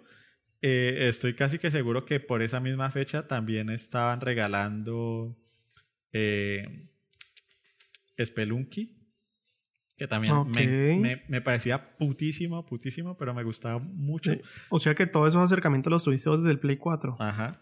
eh, 0.62 1.08
estoy 1.10 1.34
casi 1.34 1.60
que 1.60 1.72
seguro 1.72 2.06
que 2.06 2.20
por 2.20 2.42
esa 2.42 2.60
misma 2.60 2.92
fecha 2.92 3.28
también 3.28 3.70
estaban 3.70 4.22
regalando 4.22 5.38
eh, 6.12 6.90
Spelunky 8.20 9.04
que 9.96 10.08
también 10.08 10.34
me, 10.50 11.24
me, 11.28 11.42
parecía 11.42 11.96
putísimo, 11.98 12.66
putísimo, 12.66 13.16
pero 13.16 13.34
me 13.34 13.44
gustaba 13.44 13.80
mucho. 13.80 14.32
O 14.70 14.80
sea 14.80 14.96
que 14.96 15.06
todos 15.06 15.30
esos 15.30 15.44
acercamientos 15.44 15.92
los 15.92 16.04
tuviste 16.04 16.32
desde 16.32 16.50
el 16.50 16.60
Play 16.60 16.78
4. 16.78 17.18
Ajá. 17.20 17.62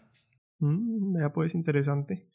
Mm, 0.58 1.20
ya 1.20 1.32
pues 1.32 1.54
interesante. 1.54 2.30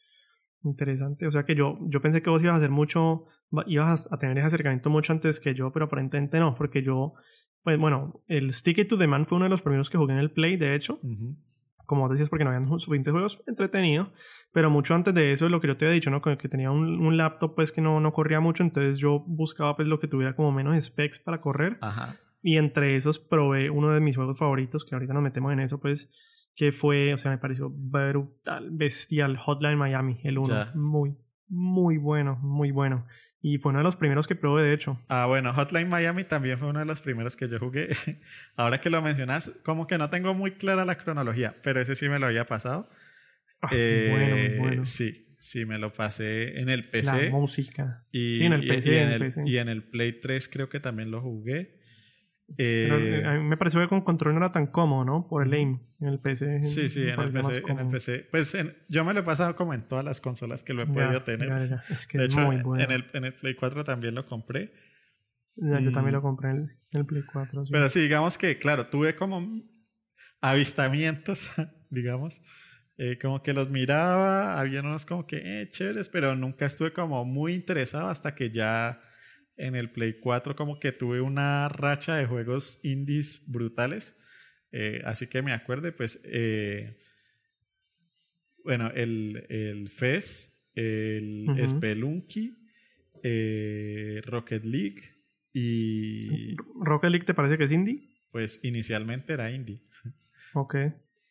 Interesante. 0.62 1.26
O 1.26 1.30
sea 1.30 1.44
que 1.44 1.54
yo, 1.56 1.78
yo 1.88 2.00
pensé 2.00 2.22
que 2.22 2.30
vos 2.30 2.42
ibas 2.42 2.54
a 2.54 2.56
hacer 2.58 2.70
mucho, 2.70 3.26
ibas 3.66 4.10
a 4.12 4.18
tener 4.18 4.38
ese 4.38 4.46
acercamiento 4.46 4.88
mucho 4.88 5.12
antes 5.12 5.40
que 5.40 5.54
yo, 5.54 5.72
pero 5.72 5.86
aparentemente 5.86 6.38
no, 6.38 6.54
porque 6.54 6.82
yo, 6.82 7.14
pues 7.62 7.78
bueno, 7.78 8.22
el 8.28 8.52
Stick 8.52 8.78
It 8.78 8.88
to 8.88 8.98
the 8.98 9.08
Man 9.08 9.26
fue 9.26 9.36
uno 9.36 9.46
de 9.46 9.50
los 9.50 9.62
primeros 9.62 9.90
que 9.90 9.98
jugué 9.98 10.12
en 10.12 10.20
el 10.20 10.30
Play, 10.30 10.56
de 10.56 10.74
hecho 10.74 11.00
como 11.88 12.06
decías, 12.10 12.28
porque 12.28 12.44
no 12.44 12.50
habían 12.50 12.68
suficientes 12.78 13.12
juegos, 13.12 13.42
entretenido. 13.46 14.12
Pero 14.52 14.68
mucho 14.68 14.94
antes 14.94 15.14
de 15.14 15.32
eso, 15.32 15.48
lo 15.48 15.58
que 15.58 15.68
yo 15.68 15.76
te 15.78 15.86
había 15.86 15.94
dicho, 15.94 16.10
¿no? 16.10 16.20
Que 16.20 16.36
tenía 16.48 16.70
un, 16.70 17.00
un, 17.00 17.16
laptop 17.16 17.54
pues 17.54 17.72
que 17.72 17.80
no, 17.80 17.98
no 17.98 18.12
corría 18.12 18.40
mucho, 18.40 18.62
entonces 18.62 18.98
yo 18.98 19.24
buscaba 19.26 19.74
pues 19.74 19.88
lo 19.88 19.98
que 19.98 20.06
tuviera 20.06 20.36
como 20.36 20.52
menos 20.52 20.84
specs 20.84 21.18
para 21.18 21.40
correr. 21.40 21.78
Ajá. 21.80 22.16
Y 22.42 22.58
entre 22.58 22.94
esos 22.94 23.18
probé 23.18 23.70
uno 23.70 23.90
de 23.90 24.00
mis 24.00 24.16
juegos 24.16 24.38
favoritos, 24.38 24.84
que 24.84 24.94
ahorita 24.94 25.14
nos 25.14 25.22
metemos 25.22 25.50
en 25.50 25.60
eso, 25.60 25.80
pues, 25.80 26.10
que 26.54 26.72
fue, 26.72 27.14
o 27.14 27.16
sea, 27.16 27.30
me 27.30 27.38
pareció 27.38 27.70
brutal, 27.70 28.68
bestial, 28.70 29.38
Hotline 29.38 29.78
Miami, 29.78 30.20
el 30.24 30.38
uno. 30.38 30.66
Muy, 30.74 31.16
muy 31.48 31.96
bueno, 31.96 32.36
muy 32.42 32.70
bueno. 32.70 33.06
Y 33.40 33.58
fue 33.58 33.70
uno 33.70 33.78
de 33.78 33.84
los 33.84 33.96
primeros 33.96 34.26
que 34.26 34.34
probé, 34.34 34.64
de 34.64 34.74
hecho. 34.74 35.00
Ah, 35.08 35.26
bueno, 35.26 35.52
Hotline 35.52 35.88
Miami 35.88 36.24
también 36.24 36.58
fue 36.58 36.68
uno 36.68 36.80
de 36.80 36.84
los 36.84 37.00
primeros 37.00 37.36
que 37.36 37.48
yo 37.48 37.58
jugué. 37.58 37.88
Ahora 38.56 38.80
que 38.80 38.90
lo 38.90 39.00
mencionas, 39.00 39.52
como 39.62 39.86
que 39.86 39.96
no 39.96 40.10
tengo 40.10 40.34
muy 40.34 40.52
clara 40.52 40.84
la 40.84 40.98
cronología, 40.98 41.56
pero 41.62 41.80
ese 41.80 41.94
sí 41.94 42.08
me 42.08 42.18
lo 42.18 42.26
había 42.26 42.46
pasado. 42.46 42.90
Ah, 43.62 43.68
bueno, 43.70 44.36
muy 44.36 44.40
eh, 44.40 44.56
bueno. 44.58 44.86
Sí, 44.86 45.36
sí, 45.38 45.66
me 45.66 45.78
lo 45.78 45.92
pasé 45.92 46.60
en 46.60 46.68
el 46.68 46.90
PC. 46.90 47.30
La 47.30 47.30
música. 47.30 48.04
Y, 48.10 48.36
sí, 48.36 48.44
en 48.44 48.52
el 48.54 48.66
PC. 48.66 49.02
en, 49.02 49.10
el, 49.10 49.32
y 49.46 49.58
en 49.58 49.68
el 49.68 49.84
Play 49.84 50.20
3 50.20 50.48
creo 50.48 50.68
que 50.68 50.80
también 50.80 51.10
lo 51.10 51.20
jugué. 51.20 51.77
Eh, 52.56 53.22
a 53.26 53.34
mí 53.34 53.44
me 53.44 53.56
pareció 53.56 53.80
que 53.80 53.88
con 53.88 54.00
control 54.00 54.34
no 54.34 54.40
era 54.40 54.52
tan 54.52 54.68
cómodo, 54.68 55.04
¿no? 55.04 55.28
Por 55.28 55.46
el 55.46 55.52
aim 55.52 55.80
en 56.00 56.08
el 56.08 56.18
PC. 56.18 56.62
Sí, 56.62 56.88
sí, 56.88 57.02
en 57.02 57.20
el 57.20 57.30
PC, 57.30 57.62
en 57.68 57.78
el 57.78 57.88
PC. 57.88 58.28
Pues 58.30 58.56
yo 58.88 59.04
me 59.04 59.12
lo 59.12 59.20
he 59.20 59.22
pasado 59.22 59.54
como 59.54 59.74
en 59.74 59.82
todas 59.82 60.04
las 60.04 60.20
consolas 60.20 60.62
que 60.62 60.72
lo 60.72 60.82
he 60.82 60.86
podido 60.86 61.22
tener. 61.22 61.80
Es 61.90 62.06
que 62.06 62.18
de 62.18 62.24
hecho, 62.24 62.40
muy 62.40 62.56
bueno. 62.62 62.82
en, 62.82 62.90
el, 62.90 63.04
en 63.12 63.24
el 63.26 63.34
Play 63.34 63.54
4 63.54 63.84
también 63.84 64.14
lo 64.14 64.24
compré. 64.24 64.72
Yo 65.56 65.90
también 65.90 66.14
lo 66.14 66.22
compré 66.22 66.50
en 66.50 66.70
el, 66.92 67.04
Play 67.04 67.22
4. 67.30 67.64
Pero 67.70 67.88
sí, 67.90 68.00
digamos 68.00 68.38
que, 68.38 68.58
claro, 68.58 68.86
tuve 68.86 69.14
como 69.14 69.46
avistamientos, 70.40 71.50
digamos. 71.90 72.40
Eh, 72.96 73.16
como 73.20 73.42
que 73.42 73.52
los 73.52 73.70
miraba, 73.70 74.58
había 74.58 74.80
unos 74.80 75.06
como 75.06 75.26
que 75.26 75.36
eh, 75.62 75.68
chéveres, 75.68 76.08
pero 76.08 76.34
nunca 76.34 76.66
estuve 76.66 76.92
como 76.92 77.24
muy 77.24 77.54
interesado 77.54 78.08
hasta 78.08 78.34
que 78.34 78.50
ya 78.50 79.00
en 79.58 79.74
el 79.74 79.90
Play 79.90 80.14
4 80.20 80.56
como 80.56 80.78
que 80.78 80.92
tuve 80.92 81.20
una 81.20 81.68
racha 81.68 82.16
de 82.16 82.26
juegos 82.26 82.80
indies 82.82 83.42
brutales. 83.46 84.14
Eh, 84.70 85.02
así 85.04 85.26
que 85.26 85.42
me 85.42 85.52
acuerde, 85.52 85.92
pues, 85.92 86.20
eh, 86.24 86.96
bueno, 88.64 88.90
el, 88.94 89.46
el 89.48 89.88
FES, 89.90 90.54
el 90.74 91.46
Spelunky, 91.66 92.56
eh, 93.22 94.20
Rocket 94.24 94.64
League 94.64 95.02
y... 95.52 96.56
¿Rocket 96.80 97.10
League 97.10 97.26
te 97.26 97.34
parece 97.34 97.58
que 97.58 97.64
es 97.64 97.72
indie? 97.72 98.08
Pues 98.30 98.60
inicialmente 98.62 99.32
era 99.32 99.50
indie. 99.50 99.82
Ok. 100.54 100.76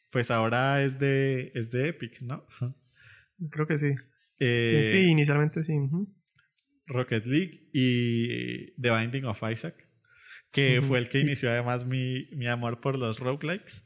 Pues 0.10 0.32
ahora 0.32 0.84
es 0.84 1.00
de, 1.00 1.52
es 1.56 1.72
de 1.72 1.90
Epic, 1.90 2.22
¿no? 2.22 2.46
Creo 3.52 3.68
que 3.68 3.78
sí. 3.78 3.94
sí, 4.40 4.98
inicialmente 5.10 5.64
sí. 5.64 5.74
Rocket 6.88 7.26
League 7.26 7.70
y 7.74 8.72
The 8.82 8.92
Binding 8.92 9.26
of 9.26 9.42
Isaac, 9.50 9.88
que 10.52 10.82
fue 10.82 11.00
el 11.00 11.10
que 11.10 11.20
inició 11.20 11.50
además 11.50 11.86
mi, 11.86 12.28
mi 12.32 12.48
amor 12.48 12.80
por 12.80 12.98
los 12.98 13.20
roguelikes. 13.20 13.84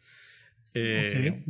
Eh, 0.73 1.43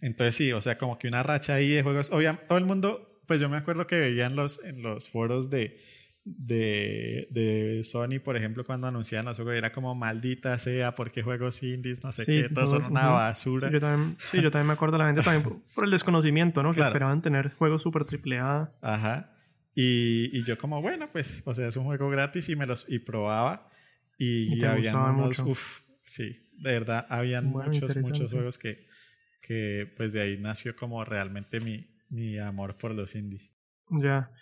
entonces 0.00 0.34
sí, 0.34 0.52
o 0.52 0.60
sea, 0.60 0.78
como 0.78 0.98
que 0.98 1.08
una 1.08 1.22
racha 1.22 1.54
ahí 1.54 1.68
de 1.68 1.82
juegos. 1.82 2.10
Obviamente, 2.10 2.46
todo 2.48 2.58
el 2.58 2.64
mundo, 2.64 3.20
pues 3.26 3.40
yo 3.40 3.48
me 3.48 3.56
acuerdo 3.56 3.86
que 3.86 3.98
veía 3.98 4.26
en 4.26 4.36
los, 4.36 4.64
en 4.64 4.82
los 4.82 5.08
foros 5.08 5.50
de, 5.50 5.80
de, 6.24 7.28
de 7.30 7.84
Sony, 7.84 8.20
por 8.22 8.36
ejemplo, 8.36 8.64
cuando 8.64 8.86
anunciaban 8.86 9.26
los 9.26 9.36
juegos, 9.36 9.54
era 9.54 9.72
como 9.72 9.94
maldita 9.94 10.58
sea, 10.58 10.94
porque 10.94 11.22
juegos 11.22 11.62
indies, 11.62 12.02
no 12.02 12.12
sé 12.12 12.24
qué, 12.24 12.48
todos 12.48 12.70
son 12.70 12.86
una 12.86 13.08
basura. 13.08 13.68
Sí 13.68 13.74
yo, 13.74 13.80
también, 13.80 14.16
sí 14.18 14.40
yo, 14.40 14.50
también, 14.50 14.68
me 14.68 14.72
acuerdo, 14.72 14.98
la 14.98 15.06
gente 15.06 15.22
también 15.22 15.62
por, 15.74 15.84
el 15.84 15.90
desconocimiento, 15.90 16.62
¿no? 16.62 16.72
Que 16.72 16.80
esperaban 16.80 17.22
tener 17.22 17.52
juegos 17.54 17.82
súper 17.82 18.04
triple 18.04 18.38
A. 18.38 18.72
Ajá. 18.80 19.34
Y, 19.80 20.36
y, 20.36 20.42
yo 20.42 20.58
como, 20.58 20.82
bueno, 20.82 21.08
pues, 21.12 21.40
o 21.44 21.54
sea, 21.54 21.68
es 21.68 21.76
un 21.76 21.84
juego 21.84 22.10
gratis 22.10 22.48
y 22.48 22.56
me 22.56 22.66
los 22.66 22.84
y 22.88 22.98
probaba 22.98 23.70
y, 24.18 24.58
y 24.58 24.64
habían 24.64 24.96
unos, 24.96 25.38
uff, 25.38 25.82
sí, 26.02 26.36
de 26.54 26.72
verdad, 26.72 27.06
habían 27.08 27.44
muchos, 27.44 27.96
muchos 27.98 28.32
juegos 28.32 28.58
que, 28.58 28.88
que 29.40 29.88
pues 29.96 30.12
de 30.12 30.20
ahí 30.20 30.36
nació 30.36 30.74
como 30.74 31.04
realmente 31.04 31.60
mi, 31.60 31.86
mi 32.08 32.40
amor 32.40 32.76
por 32.76 32.92
los 32.92 33.14
indies. 33.14 33.54
Ya. 33.88 34.32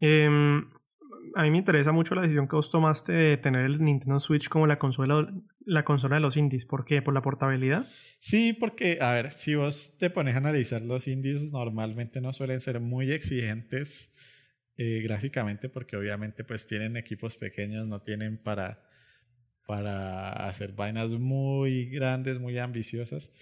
Em, 0.00 0.66
a 1.34 1.42
mí 1.42 1.50
me 1.50 1.58
interesa 1.58 1.92
mucho 1.92 2.14
la 2.14 2.22
decisión 2.22 2.48
que 2.48 2.56
vos 2.56 2.70
tomaste 2.70 3.12
de 3.12 3.36
tener 3.36 3.66
el 3.66 3.84
Nintendo 3.84 4.18
Switch 4.18 4.48
como 4.48 4.66
la 4.66 4.78
consola, 4.78 5.30
la 5.66 5.84
consola 5.84 6.16
de 6.16 6.22
los 6.22 6.38
indies. 6.38 6.64
¿Por 6.64 6.86
qué? 6.86 7.02
¿Por 7.02 7.12
la 7.12 7.20
portabilidad? 7.20 7.86
Sí, 8.18 8.54
porque, 8.54 8.96
a 9.02 9.12
ver, 9.12 9.32
si 9.32 9.56
vos 9.56 9.98
te 9.98 10.08
pones 10.08 10.36
a 10.36 10.38
analizar 10.38 10.80
los 10.80 11.06
indies, 11.06 11.52
normalmente 11.52 12.22
no 12.22 12.32
suelen 12.32 12.62
ser 12.62 12.80
muy 12.80 13.12
exigentes 13.12 14.15
eh, 14.78 15.00
gráficamente 15.02 15.68
porque 15.68 15.96
obviamente 15.96 16.44
pues 16.44 16.66
tienen 16.66 16.96
equipos 16.96 17.36
pequeños, 17.36 17.86
no 17.86 18.02
tienen 18.02 18.36
para, 18.36 18.82
para 19.66 20.48
hacer 20.48 20.72
vainas 20.72 21.12
muy 21.12 21.86
grandes, 21.86 22.38
muy 22.38 22.58
ambiciosas. 22.58 23.32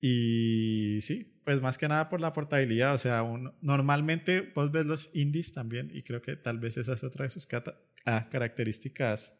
Y 0.00 0.98
sí, 1.02 1.40
pues 1.44 1.60
más 1.60 1.78
que 1.78 1.88
nada 1.88 2.08
por 2.08 2.20
la 2.20 2.32
portabilidad, 2.32 2.94
o 2.94 2.98
sea, 2.98 3.24
normalmente 3.60 4.52
vos 4.54 4.72
ves 4.72 4.86
los 4.86 5.14
indies 5.14 5.52
también 5.52 5.90
y 5.92 6.02
creo 6.02 6.20
que 6.22 6.36
tal 6.36 6.58
vez 6.58 6.76
esa 6.76 6.94
es 6.94 7.04
otra 7.04 7.24
de 7.24 7.30
sus 7.30 7.46
ah, 8.04 8.28
características 8.30 9.38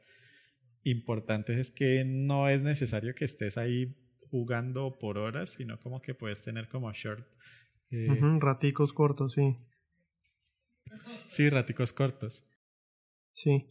importantes, 0.85 1.59
es 1.59 1.71
que 1.71 2.05
no 2.05 2.49
es 2.49 2.63
necesario 2.63 3.15
que 3.15 3.25
estés 3.25 3.59
ahí 3.59 3.97
jugando 4.31 4.99
por 4.99 5.19
horas, 5.19 5.51
sino 5.51 5.79
como 5.79 6.01
que 6.01 6.15
puedes 6.15 6.43
tener 6.43 6.69
como 6.69 6.93
short. 6.93 7.27
Eh, 7.91 8.09
cortos, 8.95 9.35
sí. 9.35 9.57
Sí, 11.27 11.49
raticos 11.49 11.93
cortos. 11.93 12.47
Sí. 13.33 13.69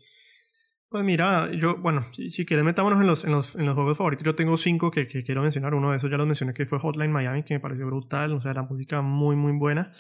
Pues 0.90 1.06
mira, 1.06 1.50
yo, 1.54 1.78
bueno, 1.78 2.06
si, 2.12 2.30
si 2.30 2.46
quieres 2.46 2.66
metámonos 2.66 3.00
en 3.00 3.08
los, 3.08 3.24
en, 3.24 3.32
los, 3.32 3.56
en 3.56 3.66
los 3.66 3.76
juegos 3.76 3.98
favoritos, 3.98 4.26
yo 4.26 4.36
tengo 4.36 4.58
cinco 4.58 4.92
que, 4.92 5.08
que, 5.08 5.24
quiero 5.24 5.42
mencionar. 5.42 5.74
Uno 5.74 5.92
de 5.92 5.98
esos 5.98 6.12
ya 6.12 6.18
los 6.18 6.28
mencioné, 6.28 6.54
que 6.54 6.66
fue 6.66 6.80
Hotline 6.80 7.12
Miami, 7.12 7.44
que 7.44 7.54
me 7.54 7.60
pareció 7.62 7.86
brutal, 7.86 8.34
o 8.34 8.42
sea, 8.42 8.54
la 8.54 8.64
música 8.64 9.02
muy, 9.02 9.36
muy 9.36 9.58
buena. 9.58 9.94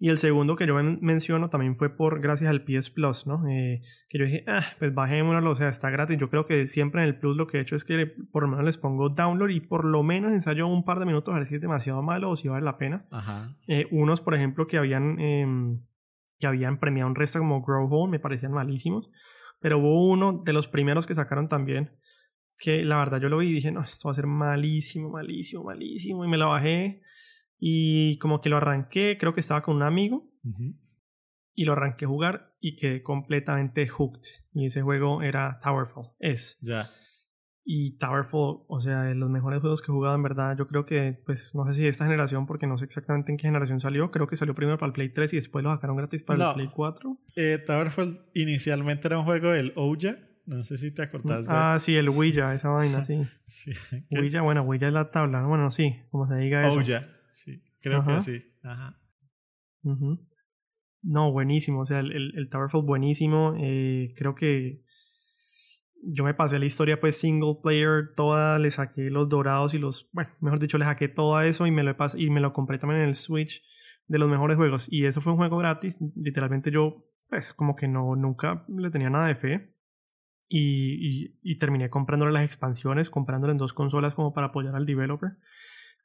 Y 0.00 0.10
el 0.10 0.18
segundo 0.18 0.54
que 0.54 0.66
yo 0.66 0.74
menciono 0.76 1.50
también 1.50 1.76
fue 1.76 1.90
por 1.90 2.20
gracias 2.20 2.48
al 2.48 2.62
PS 2.62 2.90
Plus, 2.90 3.26
¿no? 3.26 3.46
Eh, 3.48 3.82
que 4.08 4.18
yo 4.18 4.24
dije, 4.26 4.44
ah, 4.46 4.64
pues 4.78 4.94
bajémoslo, 4.94 5.50
o 5.50 5.54
sea, 5.56 5.68
está 5.68 5.90
gratis. 5.90 6.16
Yo 6.16 6.30
creo 6.30 6.46
que 6.46 6.68
siempre 6.68 7.02
en 7.02 7.08
el 7.08 7.18
Plus 7.18 7.36
lo 7.36 7.48
que 7.48 7.58
he 7.58 7.60
hecho 7.60 7.74
es 7.74 7.84
que 7.84 8.06
por 8.30 8.44
lo 8.44 8.48
menos 8.48 8.64
les 8.64 8.78
pongo 8.78 9.08
download 9.08 9.48
y 9.48 9.60
por 9.60 9.84
lo 9.84 10.04
menos 10.04 10.32
ensayo 10.32 10.68
un 10.68 10.84
par 10.84 11.00
de 11.00 11.06
minutos 11.06 11.34
a 11.34 11.38
ver 11.38 11.46
si 11.46 11.56
es 11.56 11.60
demasiado 11.60 12.00
malo 12.02 12.30
o 12.30 12.36
si 12.36 12.46
vale 12.46 12.64
la 12.64 12.78
pena. 12.78 13.06
Ajá. 13.10 13.56
Eh, 13.66 13.86
unos, 13.90 14.20
por 14.20 14.34
ejemplo, 14.34 14.68
que 14.68 14.78
habían... 14.78 15.18
Eh, 15.18 15.78
que 16.38 16.46
habían 16.46 16.78
premiado 16.78 17.08
un 17.08 17.14
resto 17.14 17.38
como 17.38 17.62
Grow 17.62 17.88
Home, 17.90 18.12
me 18.12 18.20
parecían 18.20 18.52
malísimos. 18.52 19.10
Pero 19.60 19.78
hubo 19.78 20.08
uno 20.10 20.42
de 20.44 20.52
los 20.52 20.68
primeros 20.68 21.06
que 21.06 21.14
sacaron 21.14 21.48
también, 21.48 21.90
que 22.58 22.84
la 22.84 22.98
verdad 22.98 23.20
yo 23.20 23.28
lo 23.28 23.38
vi 23.38 23.48
y 23.48 23.54
dije, 23.54 23.72
no, 23.72 23.82
esto 23.82 24.08
va 24.08 24.12
a 24.12 24.14
ser 24.14 24.26
malísimo, 24.26 25.10
malísimo, 25.10 25.64
malísimo. 25.64 26.24
Y 26.24 26.28
me 26.28 26.38
lo 26.38 26.48
bajé 26.48 27.02
y 27.58 28.18
como 28.18 28.40
que 28.40 28.48
lo 28.48 28.56
arranqué, 28.56 29.18
creo 29.18 29.34
que 29.34 29.40
estaba 29.40 29.62
con 29.62 29.76
un 29.76 29.82
amigo. 29.82 30.30
Y 31.54 31.64
lo 31.64 31.72
arranqué 31.72 32.04
a 32.04 32.08
jugar 32.08 32.54
y 32.60 32.76
quedé 32.76 33.02
completamente 33.02 33.86
hooked. 33.88 34.22
Y 34.54 34.66
ese 34.66 34.82
juego 34.82 35.22
era 35.22 35.58
Towerfall. 35.62 36.12
Es. 36.20 36.56
Ya. 36.60 36.90
Y 37.70 37.98
Towerfall, 37.98 38.60
o 38.66 38.80
sea, 38.80 39.02
de 39.02 39.14
los 39.14 39.28
mejores 39.28 39.60
juegos 39.60 39.82
que 39.82 39.92
he 39.92 39.94
jugado 39.94 40.14
en 40.14 40.22
verdad, 40.22 40.56
yo 40.56 40.66
creo 40.66 40.86
que, 40.86 41.20
pues, 41.26 41.54
no 41.54 41.66
sé 41.66 41.74
si 41.74 41.82
de 41.82 41.90
esta 41.90 42.04
generación, 42.06 42.46
porque 42.46 42.66
no 42.66 42.78
sé 42.78 42.86
exactamente 42.86 43.30
en 43.30 43.36
qué 43.36 43.42
generación 43.42 43.78
salió, 43.78 44.10
creo 44.10 44.26
que 44.26 44.36
salió 44.36 44.54
primero 44.54 44.78
para 44.78 44.86
el 44.86 44.94
Play 44.94 45.10
3 45.10 45.34
y 45.34 45.36
después 45.36 45.62
lo 45.62 45.70
sacaron 45.70 45.94
gratis 45.98 46.22
para 46.22 46.48
el 46.48 46.54
Play 46.54 46.70
4. 46.74 47.18
Eh, 47.36 47.62
Towerfall 47.66 48.22
inicialmente 48.32 49.08
era 49.08 49.18
un 49.18 49.26
juego 49.26 49.50
del 49.50 49.74
Ouya, 49.76 50.18
no 50.46 50.64
sé 50.64 50.78
si 50.78 50.92
te 50.92 51.02
acordás 51.02 51.46
de... 51.46 51.52
Ah, 51.54 51.76
sí, 51.78 51.94
el 51.94 52.08
Ouija, 52.08 52.54
esa 52.54 52.70
vaina, 52.70 53.04
sí. 53.04 53.20
sí 53.46 53.72
Ouija, 54.12 54.40
bueno, 54.40 54.62
Ouija 54.62 54.86
es 54.86 54.94
la 54.94 55.10
tabla, 55.10 55.44
bueno, 55.44 55.70
sí, 55.70 55.94
como 56.10 56.24
se 56.24 56.36
diga 56.36 56.66
eso. 56.66 56.78
Ouya, 56.78 57.06
sí, 57.28 57.62
creo 57.82 58.02
que 58.02 58.22
sí. 58.22 58.44
Ajá. 58.62 58.98
No, 61.02 61.32
buenísimo, 61.32 61.80
o 61.80 61.84
sea, 61.84 62.00
el, 62.00 62.12
el, 62.12 62.32
el 62.34 62.48
Towerfall 62.48 62.86
buenísimo, 62.86 63.56
eh, 63.58 64.14
creo 64.16 64.34
que 64.34 64.87
yo 66.02 66.24
me 66.24 66.34
pasé 66.34 66.58
la 66.58 66.66
historia 66.66 67.00
pues 67.00 67.18
single 67.18 67.56
player 67.62 68.14
toda, 68.16 68.58
le 68.58 68.70
saqué 68.70 69.10
los 69.10 69.28
dorados 69.28 69.74
y 69.74 69.78
los, 69.78 70.08
bueno, 70.12 70.30
mejor 70.40 70.58
dicho, 70.58 70.78
le 70.78 70.84
saqué 70.84 71.08
todo 71.08 71.40
eso 71.40 71.66
y 71.66 71.70
me 71.70 71.82
lo, 71.82 71.96
pasé, 71.96 72.20
y 72.20 72.30
me 72.30 72.40
lo 72.40 72.52
compré 72.52 72.78
también 72.78 73.02
en 73.02 73.08
el 73.08 73.14
Switch 73.14 73.62
de 74.06 74.18
los 74.18 74.28
mejores 74.28 74.56
juegos. 74.56 74.90
Y 74.90 75.06
eso 75.06 75.20
fue 75.20 75.32
un 75.32 75.38
juego 75.38 75.58
gratis, 75.58 76.00
literalmente 76.16 76.70
yo 76.70 77.04
pues 77.28 77.52
como 77.52 77.76
que 77.76 77.88
no, 77.88 78.16
nunca 78.16 78.64
le 78.68 78.90
tenía 78.90 79.10
nada 79.10 79.28
de 79.28 79.34
fe. 79.34 79.74
Y, 80.50 81.26
y, 81.26 81.38
y 81.42 81.58
terminé 81.58 81.90
comprándole 81.90 82.32
las 82.32 82.42
expansiones, 82.42 83.10
comprándole 83.10 83.52
en 83.52 83.58
dos 83.58 83.74
consolas 83.74 84.14
como 84.14 84.32
para 84.32 84.46
apoyar 84.46 84.74
al 84.74 84.86
developer 84.86 85.32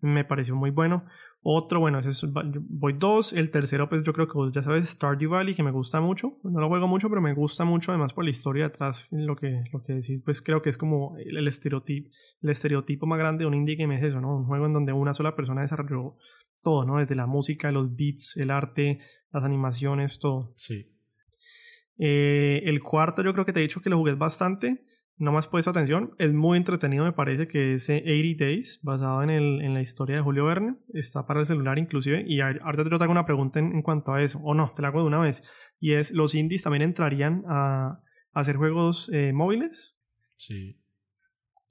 me 0.03 0.25
pareció 0.25 0.55
muy 0.55 0.69
bueno. 0.69 1.05
Otro, 1.41 1.79
bueno, 1.79 1.99
ese 1.99 2.09
es, 2.09 2.25
voy 2.69 2.93
dos. 2.93 3.33
El 3.33 3.51
tercero, 3.51 3.89
pues 3.89 4.03
yo 4.03 4.13
creo 4.13 4.27
que 4.27 4.37
ya 4.51 4.61
sabes, 4.61 4.87
Stardew 4.89 5.31
Valley, 5.31 5.55
que 5.55 5.63
me 5.63 5.71
gusta 5.71 5.99
mucho. 5.99 6.37
No 6.43 6.59
lo 6.59 6.69
juego 6.69 6.87
mucho, 6.87 7.09
pero 7.09 7.21
me 7.21 7.33
gusta 7.33 7.65
mucho, 7.65 7.91
además 7.91 8.13
por 8.13 8.23
la 8.23 8.29
historia 8.29 8.65
detrás, 8.65 9.07
lo 9.11 9.35
que, 9.35 9.63
lo 9.71 9.83
que 9.83 9.93
decís, 9.93 10.21
pues 10.23 10.41
creo 10.41 10.61
que 10.61 10.69
es 10.69 10.77
como 10.77 11.17
el, 11.17 11.47
estereotipo, 11.47 12.09
el 12.41 12.49
estereotipo 12.49 13.05
más 13.05 13.19
grande 13.19 13.43
de 13.43 13.47
un 13.47 13.53
indie 13.53 13.75
game 13.75 13.97
es 13.97 14.03
eso, 14.03 14.21
¿no? 14.21 14.37
Un 14.37 14.45
juego 14.45 14.65
en 14.65 14.71
donde 14.71 14.93
una 14.93 15.13
sola 15.13 15.35
persona 15.35 15.61
desarrolló 15.61 16.15
todo, 16.61 16.85
¿no? 16.85 16.99
Desde 16.99 17.15
la 17.15 17.25
música, 17.25 17.71
los 17.71 17.93
beats, 17.95 18.37
el 18.37 18.51
arte, 18.51 18.99
las 19.31 19.43
animaciones, 19.43 20.19
todo. 20.19 20.53
Sí. 20.55 20.93
Eh, 21.97 22.61
el 22.65 22.81
cuarto, 22.81 23.21
yo 23.21 23.33
creo 23.33 23.45
que 23.45 23.53
te 23.53 23.59
he 23.59 23.63
dicho 23.63 23.81
que 23.81 23.89
lo 23.89 23.97
jugué 23.97 24.15
bastante 24.15 24.85
no 25.17 25.31
más 25.31 25.47
puesto 25.47 25.69
atención. 25.69 26.13
Es 26.17 26.33
muy 26.33 26.57
entretenido, 26.57 27.03
me 27.03 27.13
parece 27.13 27.47
que 27.47 27.75
ese 27.75 27.97
80 27.97 28.45
Days, 28.45 28.79
basado 28.81 29.23
en, 29.23 29.29
el, 29.29 29.61
en 29.61 29.73
la 29.73 29.81
historia 29.81 30.15
de 30.15 30.21
Julio 30.21 30.45
Verne, 30.45 30.75
está 30.93 31.25
para 31.25 31.41
el 31.41 31.45
celular 31.45 31.77
inclusive. 31.77 32.23
Y 32.27 32.41
ahorita 32.41 32.83
yo 32.89 32.97
te 32.97 33.03
hago 33.03 33.11
una 33.11 33.25
pregunta 33.25 33.59
en, 33.59 33.81
cuanto 33.81 34.13
a 34.13 34.21
eso, 34.21 34.39
o 34.39 34.53
no, 34.53 34.73
te 34.75 34.81
la 34.81 34.89
hago 34.89 35.01
de 35.01 35.07
una 35.07 35.19
vez. 35.19 35.43
Y 35.79 35.93
es, 35.93 36.11
¿los 36.11 36.35
indies 36.35 36.63
también 36.63 36.81
entrarían 36.81 37.43
a, 37.47 38.01
hacer 38.33 38.55
juegos 38.55 39.09
eh, 39.13 39.31
móviles? 39.33 39.95
Sí. 40.35 40.79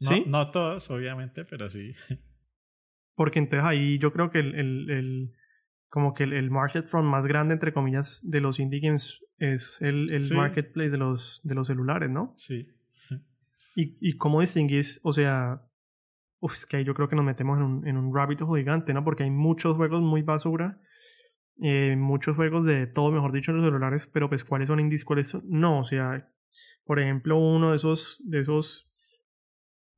No, 0.00 0.09
¿Sí? 0.09 0.24
No 0.26 0.50
todos, 0.50 0.90
obviamente, 0.90 1.44
pero 1.44 1.68
sí. 1.70 1.94
Porque 3.14 3.38
entonces 3.38 3.64
ahí 3.64 3.98
yo 3.98 4.12
creo 4.12 4.31
que 4.31 4.38
el, 4.38 4.55
el, 4.55 4.90
el 4.90 5.33
como 5.88 6.14
que 6.14 6.24
el, 6.24 6.50
market 6.50 6.88
front 6.88 7.07
más 7.07 7.26
grande, 7.26 7.52
entre 7.52 7.74
comillas, 7.74 8.26
de 8.26 8.40
los 8.40 8.59
indie 8.59 8.81
games 8.81 9.20
es 9.37 9.78
el, 9.83 10.11
el 10.11 10.35
marketplace 10.35 10.90
de 10.90 10.96
los, 10.96 11.42
de 11.44 11.55
los 11.55 11.66
celulares, 11.66 12.09
¿no? 12.09 12.33
Sí. 12.38 12.66
¿Y, 13.74 13.96
y 14.00 14.16
cómo 14.16 14.40
distinguís? 14.40 15.00
O 15.02 15.12
sea, 15.12 15.62
uf, 16.40 16.54
es 16.54 16.66
que 16.66 16.78
ahí 16.78 16.85
yo 16.85 16.94
creo 16.94 17.08
que 17.08 17.16
nos 17.16 17.24
metemos 17.24 17.58
en 17.58 17.64
un, 17.64 17.87
en 17.87 17.96
un 17.96 18.14
rabbit 18.14 18.40
gigante, 18.40 18.92
¿no? 18.92 19.04
Porque 19.04 19.22
hay 19.22 19.30
muchos 19.30 19.76
juegos 19.76 20.02
muy 20.02 20.22
basura, 20.22 20.80
eh, 21.62 21.94
muchos 21.96 22.37
juegos 22.37 22.66
de 22.66 22.87
todo, 22.87 23.12
mejor 23.12 23.32
dicho, 23.32 23.52
en 23.52 23.58
los 23.58 23.66
celulares, 23.66 24.06
pero 24.12 24.28
pues 24.28 24.44
¿cuáles 24.44 24.68
son 24.68 24.80
indies? 24.80 25.04
¿Cuáles 25.04 25.28
son? 25.28 25.42
No, 25.46 25.80
o 25.80 25.85
sea, 25.85 26.28
por 26.85 27.00
ejemplo, 27.00 27.38
uno 27.38 27.70
de 27.70 27.76
esos, 27.76 28.20
de 28.24 28.40
esos 28.40 28.90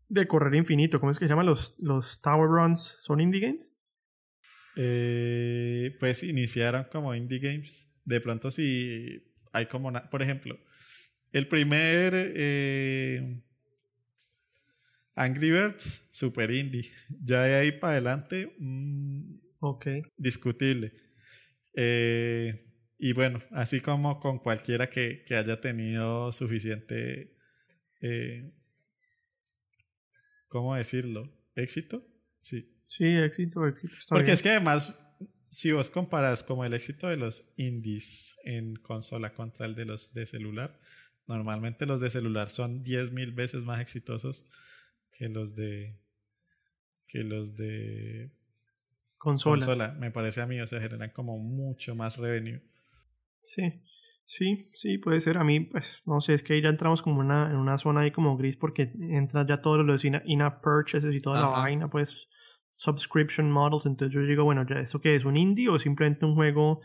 de 0.08 0.26
correr 0.26 0.54
infinito, 0.54 1.00
¿cómo 1.00 1.10
es 1.10 1.18
que 1.18 1.24
se 1.24 1.30
llaman 1.30 1.46
los, 1.46 1.76
los 1.80 2.20
Tower 2.20 2.48
Runs? 2.48 2.80
¿Son 3.02 3.20
indie 3.20 3.40
games? 3.40 3.74
Eh, 4.76 5.96
pues 5.98 6.22
iniciaron 6.22 6.86
como 6.90 7.14
indie 7.14 7.38
games. 7.38 7.90
De 8.04 8.20
pronto 8.20 8.50
si 8.50 9.24
hay 9.52 9.66
como, 9.66 9.92
por 10.10 10.22
ejemplo, 10.22 10.58
El 11.32 11.48
primer 11.48 12.12
eh, 12.14 13.42
Angry 15.14 15.50
Birds, 15.50 16.08
super 16.10 16.50
indie. 16.50 16.90
Ya 17.24 17.42
de 17.42 17.54
ahí 17.54 17.72
para 17.72 17.94
adelante, 17.94 18.54
mm, 18.58 19.38
discutible. 20.16 20.92
Eh, 21.76 22.64
y 22.98 23.12
bueno, 23.12 23.42
así 23.52 23.80
como 23.80 24.20
con 24.20 24.38
cualquiera 24.38 24.88
que, 24.90 25.24
haya 25.30 25.60
tenido 25.60 26.32
suficiente, 26.32 27.36
eh, 28.00 28.52
¿cómo 30.48 30.74
decirlo? 30.74 31.32
¿Éxito? 31.54 32.06
Sí. 32.40 32.70
Sí, 32.86 33.06
éxito, 33.06 33.66
éxito. 33.66 33.94
Porque 34.08 34.32
es 34.32 34.42
que 34.42 34.50
además, 34.50 34.94
si 35.50 35.72
vos 35.72 35.90
comparas 35.90 36.42
como 36.42 36.64
el 36.64 36.74
éxito 36.74 37.08
de 37.08 37.16
los 37.16 37.52
indies 37.56 38.36
en 38.44 38.76
consola 38.76 39.32
contra 39.32 39.66
el 39.66 39.74
de 39.74 39.86
los 39.86 40.12
de 40.12 40.26
celular, 40.26 40.78
normalmente 41.26 41.86
los 41.86 42.00
de 42.00 42.10
celular 42.10 42.50
son 42.50 42.84
10.000 42.84 43.34
veces 43.34 43.64
más 43.64 43.80
exitosos 43.80 44.46
que 45.14 45.28
los 45.28 45.54
de 45.54 45.98
que 47.06 47.24
los 47.24 47.56
de 47.56 48.32
consola. 49.18 49.94
Me 49.98 50.10
parece 50.10 50.42
a 50.42 50.46
mí, 50.46 50.60
o 50.60 50.66
sea, 50.66 50.80
generan 50.80 51.10
como 51.10 51.38
mucho 51.38 51.94
más 51.94 52.16
revenue. 52.18 52.60
Sí, 53.40 53.82
sí, 54.26 54.70
sí, 54.74 54.98
puede 54.98 55.20
ser. 55.20 55.38
A 55.38 55.44
mí, 55.44 55.60
pues, 55.60 56.02
no 56.06 56.20
sé, 56.20 56.34
es 56.34 56.42
que 56.42 56.54
ahí 56.54 56.62
ya 56.62 56.68
entramos 56.68 57.02
como 57.02 57.20
una, 57.20 57.50
en 57.50 57.56
una 57.56 57.78
zona 57.78 58.00
ahí 58.00 58.10
como 58.10 58.36
gris 58.36 58.56
porque 58.56 58.92
entra 58.98 59.46
ya 59.46 59.60
todo 59.60 59.82
lo 59.82 59.96
de 59.96 60.22
in-app 60.24 60.62
purchases 60.62 61.14
y 61.14 61.20
toda 61.20 61.40
la 61.40 61.46
vaina, 61.46 61.88
pues, 61.88 62.28
subscription 62.72 63.50
models. 63.50 63.86
Entonces 63.86 64.14
yo 64.14 64.22
digo, 64.22 64.44
bueno, 64.44 64.66
ya 64.68 64.80
eso 64.80 65.00
que 65.00 65.14
es 65.14 65.24
un 65.24 65.36
indie 65.36 65.68
o 65.68 65.78
simplemente 65.78 66.26
un 66.26 66.34
juego 66.34 66.80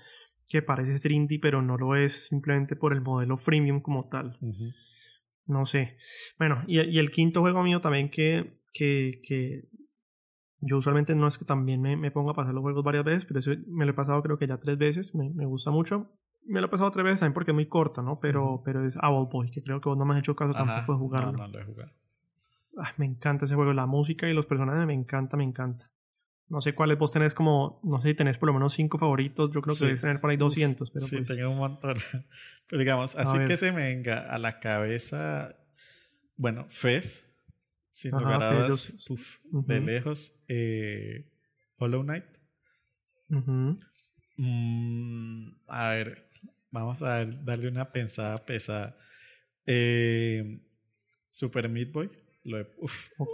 que 0.47 0.61
parece 0.61 0.97
ser 0.97 1.11
indie, 1.11 1.39
pero 1.39 1.61
no 1.61 1.77
lo 1.77 1.95
es 1.95 2.25
simplemente 2.27 2.75
por 2.75 2.93
el 2.93 3.01
modelo 3.01 3.37
freemium 3.37 3.81
como 3.81 4.09
tal. 4.09 4.37
No 5.49 5.65
sé. 5.65 5.97
Bueno, 6.37 6.63
y, 6.67 6.79
y, 6.79 6.99
el 6.99 7.09
quinto 7.09 7.41
juego 7.41 7.63
mío 7.63 7.81
también 7.81 8.11
que, 8.11 8.61
que, 8.71 9.19
que 9.27 9.63
yo 10.61 10.77
usualmente 10.77 11.15
no 11.15 11.25
es 11.25 11.39
que 11.39 11.45
también 11.45 11.81
me, 11.81 11.97
me 11.97 12.11
ponga 12.11 12.31
a 12.31 12.35
pasar 12.35 12.53
los 12.53 12.61
juegos 12.61 12.83
varias 12.83 13.03
veces, 13.03 13.25
pero 13.25 13.39
eso 13.39 13.51
me 13.65 13.85
lo 13.85 13.91
he 13.91 13.95
pasado 13.95 14.21
creo 14.21 14.37
que 14.37 14.45
ya 14.45 14.59
tres 14.59 14.77
veces, 14.77 15.15
me, 15.15 15.31
me 15.31 15.47
gusta 15.47 15.71
mucho. 15.71 16.11
Me 16.45 16.61
lo 16.61 16.67
he 16.67 16.69
pasado 16.69 16.91
tres 16.91 17.03
veces 17.03 17.21
también 17.21 17.33
porque 17.33 17.49
es 17.49 17.55
muy 17.55 17.67
corta, 17.67 18.03
¿no? 18.03 18.19
Pero, 18.19 18.61
pero 18.63 18.85
es 18.85 18.95
Owl 19.01 19.27
Boy, 19.31 19.49
que 19.49 19.63
creo 19.63 19.81
que 19.81 19.89
vos 19.89 19.97
no 19.97 20.05
me 20.05 20.13
has 20.13 20.19
hecho 20.19 20.35
caso 20.35 20.53
tampoco 20.53 20.93
de 20.93 20.99
jugarlo. 20.99 21.31
No, 21.31 21.37
no 21.39 21.47
lo 21.47 21.59
he 21.59 21.63
jugado. 21.65 21.91
me 22.97 23.07
encanta 23.07 23.45
ese 23.45 23.55
juego, 23.55 23.73
la 23.73 23.87
música 23.87 24.29
y 24.29 24.33
los 24.33 24.45
personajes 24.45 24.85
me 24.85 24.93
encanta, 24.93 25.35
me 25.35 25.45
encanta. 25.45 25.89
No 26.49 26.61
sé 26.61 26.73
cuáles 26.73 26.97
vos 26.97 27.11
tenés 27.11 27.35
como, 27.35 27.79
no 27.83 28.01
sé 28.01 28.09
si 28.09 28.13
tenés 28.15 28.37
por 28.39 28.47
lo 28.47 28.53
menos 28.53 28.73
cinco 28.73 28.97
favoritos, 28.97 29.51
yo 29.53 29.61
creo 29.61 29.75
que 29.75 29.85
debes 29.85 30.01
tener 30.01 30.19
por 30.19 30.31
ahí 30.31 30.37
200, 30.37 30.89
pero 30.89 31.05
Sí, 31.05 31.17
pues 31.17 31.29
tengo 31.29 31.51
un 31.51 31.57
montón. 31.57 31.95
Pero 32.67 32.79
digamos, 32.79 33.15
así 33.15 33.37
que 33.45 33.57
se 33.57 33.71
me 33.71 33.87
venga 33.87 34.31
a 34.31 34.37
la 34.37 34.59
cabeza, 34.59 35.55
bueno, 36.35 36.67
Fez, 36.69 37.27
sin 37.91 38.11
lugar 38.11 38.43
a 38.43 38.53
dudas, 38.53 38.93
de 39.51 39.79
lejos, 39.79 40.39
eh, 40.47 41.31
Hollow 41.77 42.03
Knight. 42.03 42.25
Mm, 44.37 45.49
a 45.67 45.89
ver, 45.89 46.29
vamos 46.69 47.01
a 47.01 47.25
darle 47.25 47.69
una 47.69 47.91
pensada 47.91 48.37
pesada. 48.37 48.95
Eh, 49.65 50.61
Super 51.31 51.69
Meat 51.69 51.91
Boy. 51.91 52.11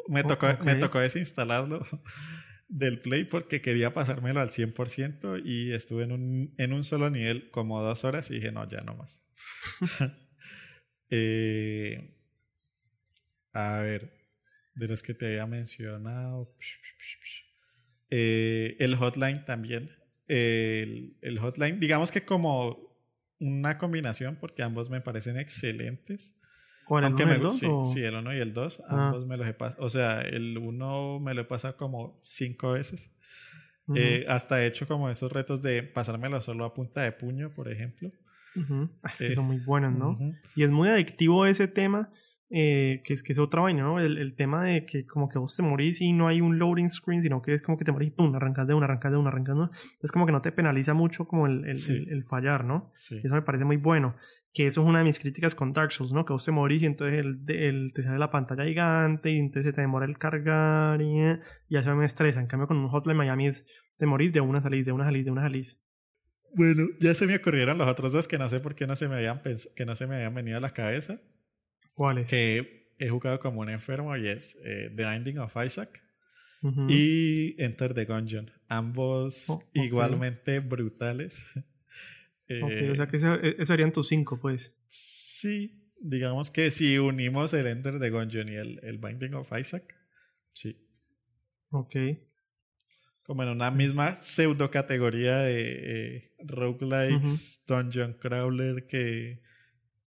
me, 0.07 0.23
tocó, 0.23 0.47
me 0.63 0.75
tocó 0.75 0.99
desinstalarlo 0.99 1.85
del 2.67 2.99
Play 2.99 3.25
porque 3.25 3.61
quería 3.61 3.93
pasármelo 3.93 4.41
al 4.41 4.49
100% 4.49 5.41
y 5.43 5.71
estuve 5.71 6.03
en 6.03 6.11
un, 6.11 6.55
en 6.57 6.73
un 6.73 6.83
solo 6.83 7.09
nivel 7.09 7.49
como 7.51 7.81
dos 7.81 8.03
horas 8.03 8.29
y 8.31 8.35
dije, 8.35 8.51
no, 8.51 8.67
ya 8.67 8.81
no 8.81 8.95
más. 8.95 9.23
Eh, 11.11 12.17
a 13.53 13.79
ver, 13.79 14.11
de 14.73 14.87
los 14.87 15.03
que 15.03 15.13
te 15.13 15.27
había 15.27 15.45
mencionado. 15.45 16.57
Eh, 18.09 18.75
el 18.79 18.95
hotline 18.95 19.45
también. 19.45 19.91
El, 20.27 21.15
el, 21.21 21.37
hotline, 21.37 21.79
digamos 21.79 22.11
que 22.11 22.25
como 22.25 22.99
una 23.39 23.77
combinación, 23.77 24.37
porque 24.37 24.63
ambos 24.63 24.89
me 24.89 24.99
parecen 24.99 25.37
excelentes. 25.37 26.33
¿Cuál, 26.85 27.05
el 27.05 27.13
1 27.13 27.23
y 27.25 27.35
el 27.35 27.41
2? 27.41 27.59
Sí, 27.91 28.03
el 28.03 28.15
1 28.15 28.33
y 28.35 28.39
el 28.39 28.53
2, 28.53 28.83
ah. 28.87 29.07
ambos 29.07 29.25
me 29.25 29.37
los 29.37 29.47
he 29.47 29.53
pasado. 29.53 29.83
O 29.83 29.89
sea, 29.89 30.21
el 30.21 30.57
1 30.57 31.19
me 31.19 31.33
lo 31.33 31.41
he 31.41 31.45
pasado 31.45 31.75
como 31.77 32.21
5 32.25 32.71
veces. 32.71 33.11
eh, 33.95 34.25
hasta 34.27 34.63
he 34.63 34.67
hecho 34.67 34.87
como 34.87 35.09
esos 35.09 35.31
retos 35.31 35.61
de 35.61 35.83
pasármelo 35.83 36.41
solo 36.41 36.65
a 36.65 36.73
punta 36.73 37.01
de 37.01 37.11
puño, 37.11 37.53
por 37.53 37.71
ejemplo. 37.71 38.09
Es 39.11 39.19
que 39.19 39.33
son 39.33 39.45
muy 39.45 39.59
buenos, 39.59 39.93
¿no? 39.93 40.17
Y 40.55 40.63
es 40.63 40.71
muy 40.71 40.87
adictivo 40.87 41.45
ese 41.45 41.67
tema 41.67 42.09
eh, 42.49 43.01
que, 43.03 43.13
es, 43.13 43.23
que 43.23 43.33
es 43.33 43.39
otra 43.39 43.61
vaina, 43.61 43.83
¿no? 43.83 43.99
El, 43.99 44.17
el, 44.17 44.35
tema 44.35 44.63
de 44.63 44.85
que 44.85 45.05
como 45.05 45.27
que 45.27 45.39
vos 45.39 45.55
te 45.55 45.63
morís 45.63 45.99
y 45.99 46.13
no 46.13 46.27
hay 46.27 46.41
un 46.41 46.59
loading 46.59 46.89
screen, 46.89 47.21
sino 47.21 47.41
que 47.41 47.55
es 47.55 47.61
como 47.61 47.77
que 47.77 47.85
te 47.85 47.91
morís, 47.91 48.11
pum, 48.11 48.33
arrancas 48.35 48.67
de 48.67 48.75
una, 48.75 48.85
arrancas 48.85 49.11
de 49.11 49.17
una, 49.17 49.29
arrancas 49.29 49.55
de 49.55 49.61
una. 49.61 49.71
Es 50.01 50.11
como 50.11 50.25
que 50.25 50.31
no 50.31 50.41
te 50.41 50.51
penaliza 50.51 50.93
mucho 50.93 51.27
como 51.27 51.47
el, 51.47 51.65
el, 51.65 52.07
el, 52.09 52.23
fallar, 52.23 52.63
¿no? 52.63 52.91
Sí. 52.93 53.19
Eso 53.23 53.33
me 53.33 53.41
parece 53.41 53.65
muy 53.65 53.77
bueno. 53.77 54.15
Que 54.55 54.67
eso 54.67 54.81
es 54.81 54.87
una 54.87 54.99
de 54.99 55.03
mis 55.03 55.19
críticas 55.19 55.53
con 55.53 55.73
Dark 55.73 55.91
Souls, 55.91 56.13
¿no? 56.13 56.23
Que 56.23 56.31
vos 56.31 56.45
te 56.45 56.51
morís 56.51 56.81
y 56.81 56.85
entonces 56.85 57.19
el, 57.19 57.91
te 57.93 58.03
sale 58.03 58.17
la 58.17 58.31
pantalla 58.31 58.63
gigante 58.63 59.29
y 59.29 59.37
entonces 59.37 59.65
se 59.65 59.73
te 59.73 59.81
demora 59.81 60.05
el 60.05 60.17
cargar 60.17 61.01
y, 61.01 61.19
y 61.67 61.77
eso 61.77 61.93
me 61.93 62.05
estresa. 62.05 62.39
En 62.39 62.47
cambio 62.47 62.67
con 62.67 62.77
un 62.77 62.87
Hotline 62.87 63.17
Miami 63.17 63.47
es 63.47 63.65
te 63.97 64.05
morís 64.05 64.31
de 64.31 64.39
una 64.39 64.61
salís, 64.61 64.85
de 64.85 64.93
una 64.93 65.03
salís, 65.03 65.25
de 65.25 65.31
una 65.31 65.41
salís. 65.41 65.81
Bueno, 66.53 66.87
ya 67.01 67.13
se 67.13 67.27
me 67.27 67.35
ocurrieron 67.35 67.77
los 67.77 67.87
otros 67.87 68.13
dos 68.13 68.29
que 68.29 68.37
no 68.37 68.47
sé 68.47 68.61
por 68.61 68.75
qué 68.75 68.87
no 68.87 68.95
se 68.95 69.09
me 69.09 69.15
habían, 69.15 69.41
que 69.75 69.85
no 69.85 69.93
se 69.93 70.07
me 70.07 70.15
habían 70.15 70.33
venido 70.33 70.57
a 70.57 70.61
la 70.61 70.71
cabeza. 70.71 71.19
¿Cuáles? 71.93 72.29
Que 72.29 72.93
he 72.97 73.09
jugado 73.09 73.39
como 73.39 73.59
un 73.59 73.69
enfermo 73.69 74.15
y 74.15 74.27
es 74.27 74.57
eh, 74.63 74.89
The 74.95 75.03
Ending 75.03 75.39
of 75.39 75.53
Isaac 75.63 76.01
y 76.87 77.61
Enter 77.61 77.93
the 77.93 78.05
Gungeon. 78.05 78.49
Ambos 78.67 79.49
oh, 79.49 79.61
igualmente 79.73 80.59
brutales. 80.61 81.45
Eh, 82.47 82.91
o 82.91 82.95
sea 82.95 83.07
que 83.07 83.17
eso, 83.17 83.35
e, 83.35 83.65
serían 83.65 83.91
tus 83.91 84.07
cinco, 84.07 84.39
pues. 84.39 84.75
Sí, 84.87 85.91
digamos 85.99 86.51
que 86.51 86.71
si 86.71 86.97
unimos 86.97 87.53
el 87.53 87.67
Enter 87.67 87.99
the 87.99 88.09
Gungeon 88.09 88.49
y 88.49 88.55
el, 88.55 88.79
el 88.83 88.97
Binding 88.97 89.33
of 89.33 89.51
Isaac, 89.57 89.95
sí. 90.53 90.77
Ok. 91.69 91.95
Como 93.23 93.41
en 93.43 93.49
una 93.49 93.71
misma 93.71 94.15
pseudo 94.15 94.69
categoría 94.69 95.39
de 95.39 96.17
eh, 96.17 96.31
roguelikes, 96.39 97.63
dungeon 97.67 98.13
crawler 98.13 98.85
que 98.85 99.41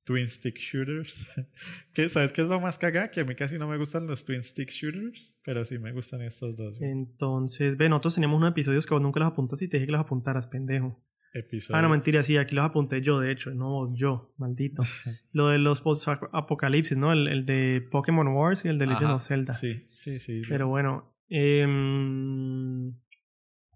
twin 0.04 0.28
stick 0.28 0.56
shooters. 0.56 1.26
que 1.92 2.08
¿Sabes 2.08 2.32
qué 2.32 2.42
es 2.42 2.48
lo 2.48 2.60
más 2.60 2.78
cagada? 2.78 3.10
Que 3.10 3.20
a 3.20 3.24
mí 3.24 3.34
casi 3.34 3.58
no 3.58 3.68
me 3.68 3.76
gustan 3.76 4.06
los 4.06 4.24
twin 4.24 4.42
stick 4.42 4.70
shooters, 4.70 5.36
pero 5.44 5.64
sí 5.64 5.78
me 5.78 5.92
gustan 5.92 6.22
estos 6.22 6.56
dos. 6.56 6.80
Entonces, 6.80 7.76
ve, 7.76 7.88
nosotros 7.88 8.14
teníamos 8.14 8.38
unos 8.38 8.52
episodios 8.52 8.86
que 8.86 8.94
vos 8.94 9.02
nunca 9.02 9.20
los 9.20 9.28
apuntas 9.28 9.60
y 9.60 9.68
te 9.68 9.76
dije 9.76 9.86
que 9.86 9.92
los 9.92 10.00
apuntaras, 10.00 10.46
pendejo. 10.46 11.04
Episodios. 11.40 11.78
Ah, 11.78 11.82
no, 11.82 11.88
mentira, 11.88 12.22
sí, 12.22 12.36
aquí 12.36 12.54
los 12.54 12.64
apunté 12.64 13.00
yo, 13.00 13.20
de 13.20 13.32
hecho, 13.32 13.50
no 13.50 13.94
yo, 13.94 14.32
maldito. 14.36 14.82
Lo 15.32 15.48
de 15.48 15.58
los 15.58 15.80
post-apocalipsis, 15.80 16.96
¿no? 16.98 17.12
El, 17.12 17.28
el, 17.28 17.46
de 17.46 17.86
Pokémon 17.90 18.28
Wars 18.28 18.64
y 18.64 18.68
el 18.68 18.78
de 18.78 18.86
Legend 18.86 19.10
of 19.12 19.26
Zelda. 19.26 19.52
Sí, 19.52 19.88
sí, 19.92 20.18
sí. 20.18 20.42
Pero 20.48 20.68
bueno, 20.68 21.14
eh, 21.28 21.66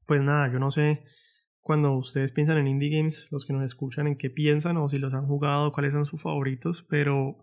pues 0.06 0.22
nada, 0.22 0.52
yo 0.52 0.58
no 0.58 0.70
sé 0.70 1.02
cuando 1.62 1.92
ustedes 1.92 2.32
piensan 2.32 2.58
en 2.58 2.66
indie 2.66 2.90
games, 2.90 3.28
los 3.30 3.46
que 3.46 3.52
nos 3.52 3.62
escuchan, 3.64 4.08
en 4.08 4.18
qué 4.18 4.30
piensan 4.30 4.76
o 4.76 4.88
si 4.88 4.98
los 4.98 5.14
han 5.14 5.26
jugado, 5.26 5.72
cuáles 5.72 5.92
son 5.92 6.04
sus 6.04 6.20
favoritos, 6.20 6.84
pero, 6.88 7.38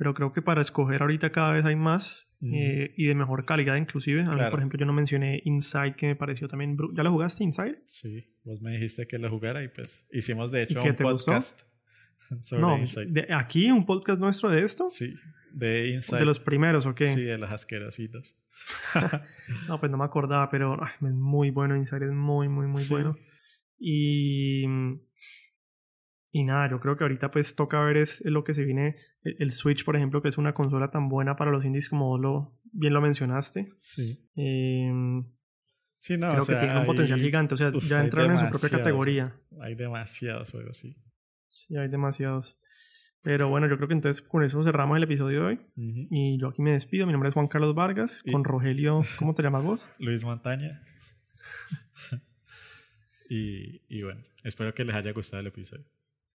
pero 0.00 0.14
creo 0.14 0.32
que 0.32 0.40
para 0.40 0.62
escoger 0.62 1.02
ahorita 1.02 1.30
cada 1.30 1.52
vez 1.52 1.66
hay 1.66 1.76
más 1.76 2.26
eh, 2.40 2.94
y 2.96 3.04
de 3.04 3.14
mejor 3.14 3.44
calidad 3.44 3.76
inclusive. 3.76 4.22
A 4.22 4.30
mí, 4.30 4.40
por 4.50 4.58
ejemplo, 4.58 4.78
yo 4.78 4.86
no 4.86 4.94
mencioné 4.94 5.42
Inside, 5.44 5.94
que 5.94 6.06
me 6.06 6.16
pareció 6.16 6.48
también... 6.48 6.74
¿Ya 6.96 7.02
lo 7.02 7.12
jugaste 7.12 7.44
Inside? 7.44 7.82
Sí, 7.84 8.34
vos 8.42 8.62
me 8.62 8.72
dijiste 8.72 9.06
que 9.06 9.18
lo 9.18 9.28
jugara 9.28 9.62
y 9.62 9.68
pues 9.68 10.08
hicimos 10.10 10.52
de 10.52 10.62
hecho 10.62 10.82
un 10.82 10.96
podcast 10.96 11.60
sobre 12.40 12.62
no, 12.62 12.78
Inside. 12.78 13.08
De, 13.10 13.26
¿Aquí 13.34 13.70
un 13.70 13.84
podcast 13.84 14.18
nuestro 14.18 14.48
de 14.48 14.62
esto? 14.62 14.88
Sí, 14.88 15.14
de 15.52 15.90
Inside. 15.90 16.20
¿De 16.20 16.24
los 16.24 16.38
primeros 16.38 16.86
o 16.86 16.94
qué? 16.94 17.04
Sí, 17.04 17.20
de 17.20 17.36
los 17.36 17.50
asquerositos. 17.50 18.38
no, 19.68 19.78
pues 19.80 19.92
no 19.92 19.98
me 19.98 20.04
acordaba, 20.04 20.48
pero 20.48 20.78
es 20.82 21.12
muy 21.12 21.50
bueno 21.50 21.76
Inside, 21.76 22.06
es 22.06 22.12
muy, 22.12 22.48
muy, 22.48 22.68
muy 22.68 22.84
bueno. 22.88 23.18
Y, 23.78 24.64
y 26.32 26.44
nada, 26.44 26.70
yo 26.70 26.78
creo 26.80 26.96
que 26.96 27.04
ahorita 27.04 27.30
pues 27.30 27.56
toca 27.56 27.80
ver 27.80 27.96
es, 27.96 28.22
lo 28.24 28.44
que 28.44 28.54
se 28.54 28.64
viene. 28.64 28.96
El, 29.22 29.50
Switch, 29.50 29.84
por 29.84 29.96
ejemplo, 29.96 30.22
que 30.22 30.28
es 30.28 30.38
una 30.38 30.54
consola 30.54 30.90
tan 30.90 31.08
buena 31.08 31.36
para 31.36 31.50
los 31.50 31.64
indies 31.64 31.88
como 31.88 32.18
lo, 32.18 32.56
bien 32.72 32.92
lo 32.92 33.00
mencionaste. 33.00 33.72
Sí. 33.80 34.28
Eh, 34.36 34.92
sí, 35.98 36.16
no, 36.16 36.28
creo 36.30 36.40
o 36.40 36.42
sea, 36.42 36.60
que 36.60 36.66
tiene 36.66 36.80
un 36.80 36.86
potencial 36.86 37.20
gigante. 37.20 37.54
O 37.54 37.56
sea, 37.56 37.70
ya 37.70 38.04
entraron 38.04 38.32
en 38.32 38.38
su 38.38 38.48
propia 38.48 38.78
categoría. 38.78 39.36
Hay 39.60 39.74
demasiados 39.74 40.50
juegos, 40.50 40.78
sí. 40.78 40.96
Sí, 41.48 41.76
hay 41.76 41.88
demasiados. 41.88 42.56
Pero 43.22 43.48
bueno, 43.48 43.68
yo 43.68 43.76
creo 43.76 43.88
que 43.88 43.94
entonces 43.94 44.22
con 44.22 44.44
eso 44.44 44.62
cerramos 44.62 44.96
el 44.96 45.02
episodio 45.02 45.40
de 45.40 45.46
hoy. 45.46 45.60
Y 45.76 46.40
yo 46.40 46.48
aquí 46.48 46.62
me 46.62 46.72
despido. 46.72 47.06
Mi 47.06 47.12
nombre 47.12 47.28
es 47.28 47.34
Juan 47.34 47.48
Carlos 47.48 47.74
Vargas, 47.74 48.22
con 48.30 48.44
Rogelio. 48.44 49.02
¿Cómo 49.18 49.34
te 49.34 49.42
llamas 49.42 49.64
vos? 49.64 49.88
Luis 49.98 50.24
Montaña. 50.24 50.82
Y, 53.32 53.82
y 53.88 54.02
bueno, 54.02 54.24
espero 54.42 54.74
que 54.74 54.84
les 54.84 54.92
haya 54.96 55.12
gustado 55.12 55.38
el 55.38 55.46
episodio. 55.46 55.86